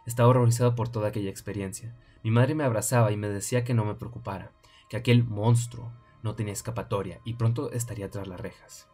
[0.06, 1.94] Estaba horrorizado por toda aquella experiencia.
[2.22, 4.52] Mi madre me abrazaba y me decía que no me preocupara,
[4.88, 5.92] que aquel monstruo
[6.22, 8.88] no tenía escapatoria y pronto estaría tras las rejas.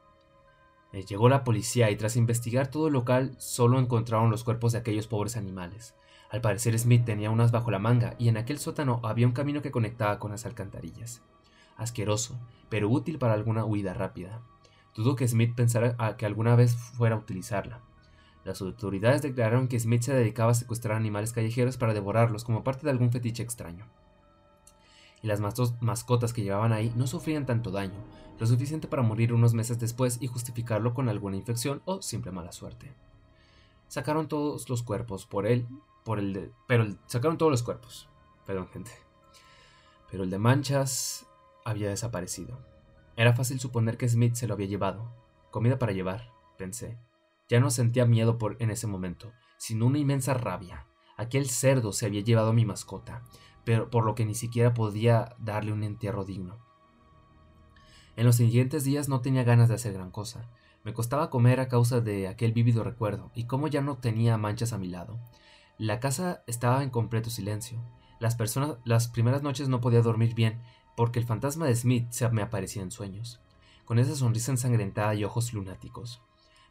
[0.93, 4.79] Eh, llegó la policía y tras investigar todo el local solo encontraron los cuerpos de
[4.79, 5.95] aquellos pobres animales.
[6.33, 9.61] Al parecer Smith tenía unas bajo la manga y en aquel sótano había un camino
[9.61, 11.21] que conectaba con las alcantarillas.
[11.77, 14.41] Asqueroso, pero útil para alguna huida rápida.
[14.97, 17.81] Dudo que Smith pensara que alguna vez fuera a utilizarla.
[18.45, 22.87] Las autoridades declararon que Smith se dedicaba a secuestrar animales callejeros para devorarlos como parte
[22.87, 23.85] de algún fetiche extraño.
[25.23, 28.01] Y las mascotas que llevaban ahí no sufrían tanto daño,
[28.41, 32.53] lo suficiente para morir unos meses después y justificarlo con alguna infección o simple mala
[32.53, 32.91] suerte.
[33.87, 35.69] Sacaron todos los cuerpos por él
[36.05, 38.09] por el de, pero sacaron todos los cuerpos.
[38.47, 38.91] Perdón, gente.
[40.11, 41.27] Pero el de Manchas
[41.65, 42.59] había desaparecido.
[43.17, 45.13] Era fácil suponer que Smith se lo había llevado.
[45.51, 46.99] Comida para llevar, pensé.
[47.49, 50.87] Ya no sentía miedo por en ese momento, sino una inmensa rabia.
[51.17, 53.23] Aquel cerdo se había llevado a mi mascota,
[53.65, 56.59] pero por lo que ni siquiera podía darle un entierro digno.
[58.17, 60.51] En los siguientes días no tenía ganas de hacer gran cosa.
[60.85, 64.73] Me costaba comer a causa de aquel vívido recuerdo, y como ya no tenía manchas
[64.73, 65.21] a mi lado,
[65.79, 67.81] la casa estaba en completo silencio.
[68.21, 70.63] Las, personas, las primeras noches no podía dormir bien
[70.97, 73.41] porque el fantasma de Smith se me aparecía en sueños,
[73.85, 76.23] con esa sonrisa ensangrentada y ojos lunáticos.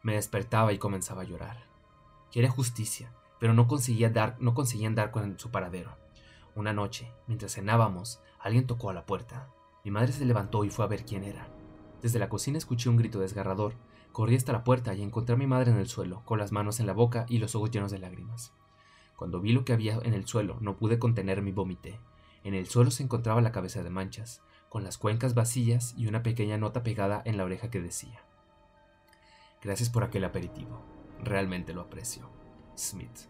[0.03, 1.65] Me despertaba y comenzaba a llorar.
[2.31, 5.97] Quería justicia, pero no conseguía dar, no conseguían dar con su paradero.
[6.55, 9.49] Una noche, mientras cenábamos, alguien tocó a la puerta.
[9.83, 11.47] Mi madre se levantó y fue a ver quién era.
[12.01, 13.73] Desde la cocina escuché un grito desgarrador.
[14.11, 16.79] Corrí hasta la puerta y encontré a mi madre en el suelo, con las manos
[16.79, 18.53] en la boca y los ojos llenos de lágrimas.
[19.21, 21.99] Cuando vi lo que había en el suelo, no pude contener mi vómite.
[22.43, 26.23] En el suelo se encontraba la cabeza de manchas, con las cuencas vacías y una
[26.23, 28.25] pequeña nota pegada en la oreja que decía:
[29.61, 30.81] Gracias por aquel aperitivo.
[31.23, 32.31] Realmente lo aprecio.
[32.75, 33.29] Smith.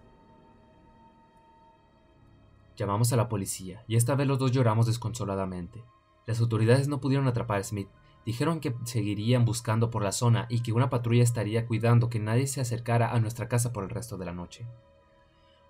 [2.78, 5.84] Llamamos a la policía, y esta vez los dos lloramos desconsoladamente.
[6.26, 7.89] Las autoridades no pudieron atrapar a Smith.
[8.26, 12.48] Dijeron que seguirían buscando por la zona y que una patrulla estaría cuidando que nadie
[12.48, 14.66] se acercara a nuestra casa por el resto de la noche.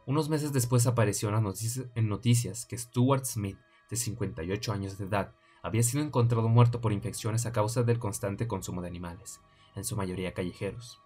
[0.05, 3.57] Unos meses después apareció en, noticias, que Stuart Smith,
[3.89, 8.47] de 58 años de edad, había sido encontrado muerto por infecciones a causa del constante
[8.47, 9.41] consumo de animales,
[9.75, 10.99] en su mayoría callejeros.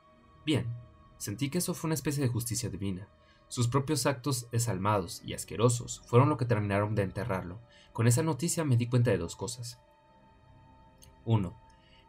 [0.46, 0.74] Bien,
[1.18, 3.10] sentí que eso fue una especie de justicia divina.
[3.48, 7.60] Sus propios actos desalmados y asquerosos fueron lo que terminaron de enterrarlo.
[7.92, 9.80] Con esa noticia me di cuenta de dos cosas.
[11.26, 11.60] Uno,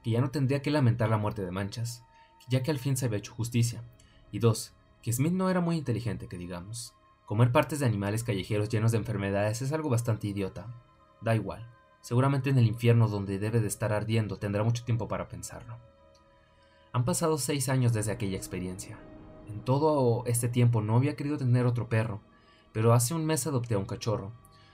[0.02, 2.04] que ya no tendría que lamentar la muerte de Manchas,
[2.48, 3.82] ya que al fin se había hecho justicia.
[4.30, 4.75] Y dos,
[5.06, 6.92] que Smith no era muy inteligente, que digamos.
[7.26, 10.66] Comer partes de animales callejeros llenos de enfermedades es algo bastante idiota.
[11.20, 11.64] Da igual.
[12.00, 15.78] Seguramente en el infierno donde debe de estar ardiendo tendrá mucho tiempo para pensarlo.
[16.92, 18.98] Han pasado seis años desde aquella experiencia.
[19.46, 22.20] En todo este tiempo no había querido tener otro perro,
[22.72, 24.32] pero hace un mes adopté a un cachorro.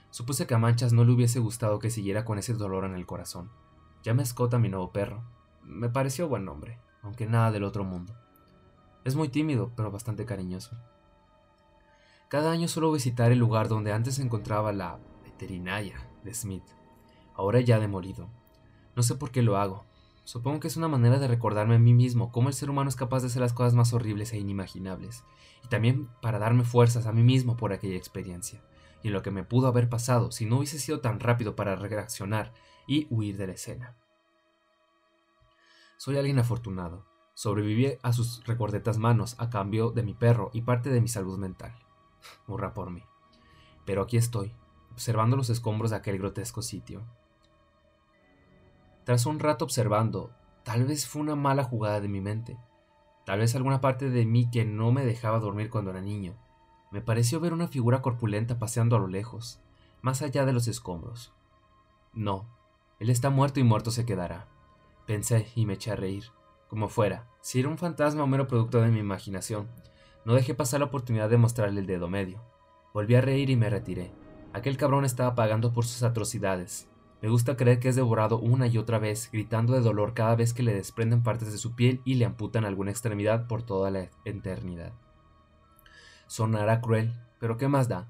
[0.09, 3.05] Supuse que a Manchas no le hubiese gustado que siguiera con ese dolor en el
[3.05, 3.51] corazón.
[4.01, 5.23] Llamé Scott a mi nuevo perro.
[5.61, 8.15] Me pareció buen nombre, aunque nada del otro mundo.
[9.03, 10.77] Es muy tímido, pero bastante cariñoso.
[12.29, 16.63] Cada año suelo visitar el lugar donde antes se encontraba la veterinaria de Smith,
[17.35, 18.29] ahora ya demolido.
[18.95, 19.85] No sé por qué lo hago.
[20.23, 22.95] Supongo que es una manera de recordarme a mí mismo cómo el ser humano es
[22.95, 25.25] capaz de hacer las cosas más horribles e inimaginables,
[25.65, 28.63] y también para darme fuerzas a mí mismo por aquella experiencia,
[29.03, 32.53] y lo que me pudo haber pasado si no hubiese sido tan rápido para reaccionar
[32.87, 33.97] y huir de la escena.
[35.97, 40.89] Soy alguien afortunado, Sobreviví a sus recordetas manos a cambio de mi perro y parte
[40.89, 41.73] de mi salud mental.
[42.47, 43.03] Hurra por mí.
[43.85, 44.53] Pero aquí estoy,
[44.91, 47.03] observando los escombros de aquel grotesco sitio.
[49.03, 50.31] Tras un rato observando,
[50.63, 52.57] tal vez fue una mala jugada de mi mente.
[53.25, 56.35] Tal vez alguna parte de mí que no me dejaba dormir cuando era niño.
[56.91, 59.59] Me pareció ver una figura corpulenta paseando a lo lejos,
[60.01, 61.33] más allá de los escombros.
[62.13, 62.47] No,
[62.99, 64.47] él está muerto y muerto se quedará.
[65.07, 66.25] Pensé y me eché a reír.
[66.73, 69.67] Como fuera, si era un fantasma o mero producto de mi imaginación,
[70.25, 72.41] no dejé pasar la oportunidad de mostrarle el dedo medio.
[72.95, 74.11] Volví a reír y me retiré.
[74.53, 76.89] Aquel cabrón estaba pagando por sus atrocidades.
[77.21, 80.51] Me gusta creer que es devorado una y otra vez, gritando de dolor cada vez
[80.55, 84.09] que le desprenden partes de su piel y le amputan alguna extremidad por toda la
[84.25, 84.93] eternidad.
[86.25, 88.07] Sonará cruel, pero ¿qué más da?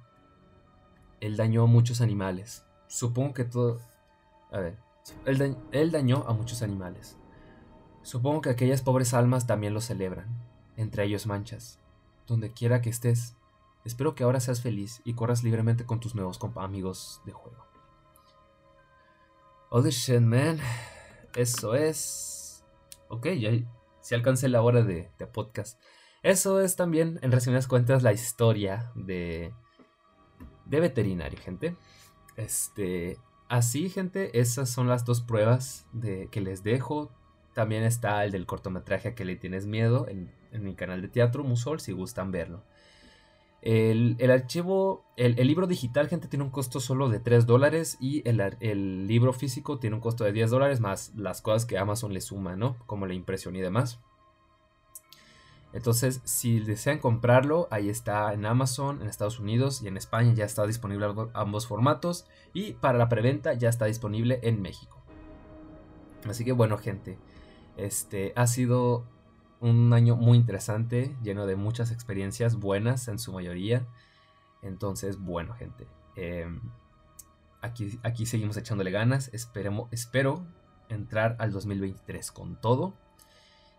[1.19, 2.65] Él dañó a muchos animales.
[2.87, 3.81] Supongo que todo...
[4.53, 4.77] A ver.
[5.25, 7.17] él dañó a muchos animales.
[8.03, 10.27] Supongo que aquellas pobres almas también lo celebran,
[10.75, 11.79] entre ellos manchas.
[12.27, 13.35] Donde quiera que estés,
[13.85, 17.65] espero que ahora seas feliz y corras libremente con tus nuevos amigos de juego.
[19.69, 20.59] Holy shit, man.
[21.35, 22.63] Eso es.
[23.07, 23.51] Ok, ya
[24.01, 25.81] se alcancé la hora de, de, podcast.
[26.21, 29.51] Eso es también, en resumidas cuentas, la historia de.
[30.65, 31.75] de veterinario, gente.
[32.35, 33.17] Este.
[33.49, 37.09] Así, gente, esas son las dos pruebas de, que les dejo.
[37.53, 40.31] También está el del cortometraje a que le tienes miedo en,
[40.63, 42.63] mi canal de teatro Musol si gustan verlo.
[43.61, 49.07] El, archivo, el, libro digital, gente, tiene un costo solo de 3 dólares y el,
[49.07, 52.57] libro físico tiene un costo de 10 dólares más las cosas que Amazon le suma,
[52.57, 52.77] ¿no?
[52.87, 53.99] Como la impresión y demás.
[55.71, 60.45] Entonces, si desean comprarlo, ahí está en Amazon, en Estados Unidos y en España ya
[60.45, 62.27] está disponible ambos formatos.
[62.53, 65.03] Y para la preventa ya está disponible en México.
[66.29, 67.17] Así que bueno, gente,
[67.77, 69.05] este ha sido
[69.59, 73.87] un año muy interesante, lleno de muchas experiencias buenas en su mayoría.
[74.61, 75.87] Entonces, bueno, gente.
[76.15, 76.59] Em,
[77.61, 79.29] aquí, aquí seguimos echándole ganas.
[79.33, 80.45] Esperemos, espero
[80.89, 82.93] entrar al 2023 con todo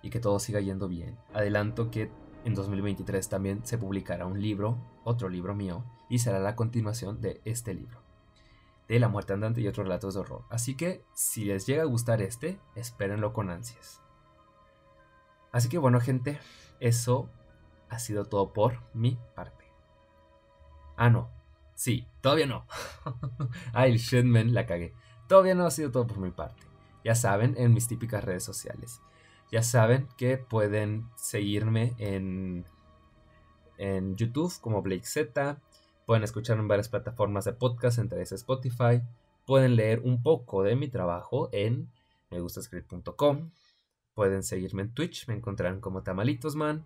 [0.03, 1.18] y que todo siga yendo bien.
[1.32, 2.11] Adelanto que
[2.45, 7.40] en 2023 también se publicará un libro, otro libro mío, y será la continuación de
[7.45, 8.03] este libro.
[8.89, 10.45] De La muerte andante y otros relatos de horror.
[10.51, 14.03] Así que si les llega a gustar este, espérenlo con ansias.
[15.53, 16.39] Así que bueno, gente,
[16.80, 17.30] eso
[17.89, 19.64] ha sido todo por mi parte.
[20.97, 21.30] Ah, no.
[21.74, 22.66] Sí, todavía no.
[23.72, 24.95] Ay, el shitman la cagué.
[25.28, 26.62] Todavía no ha sido todo por mi parte.
[27.05, 29.01] Ya saben, en mis típicas redes sociales.
[29.51, 32.64] Ya saben que pueden seguirme en,
[33.78, 35.61] en YouTube como Blake Z.
[36.07, 39.02] Pueden escuchar en varias plataformas de podcast, entre esas Spotify.
[39.46, 41.90] Pueden leer un poco de mi trabajo en
[42.30, 43.50] megustascript.com.
[44.14, 46.84] Pueden seguirme en Twitch, me encontrarán como Tamalitosman.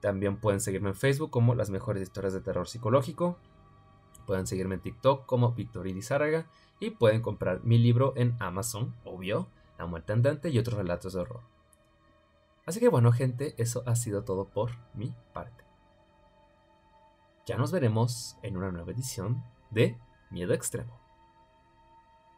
[0.00, 3.38] También pueden seguirme en Facebook como Las Mejores Historias de Terror Psicológico.
[4.26, 6.46] Pueden seguirme en TikTok como Victor Zárraga.
[6.80, 11.20] Y pueden comprar mi libro en Amazon, obvio, La Muerte Andante y otros relatos de
[11.20, 11.40] horror.
[12.66, 15.67] Así que bueno, gente, eso ha sido todo por mi parte.
[17.48, 19.96] Ya nos veremos en una nueva edición de
[20.28, 21.00] Miedo Extremo.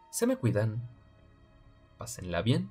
[0.08, 0.88] Se me cuidan.
[1.98, 2.70] Pásenla bien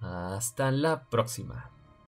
[0.00, 1.70] hasta la próxima.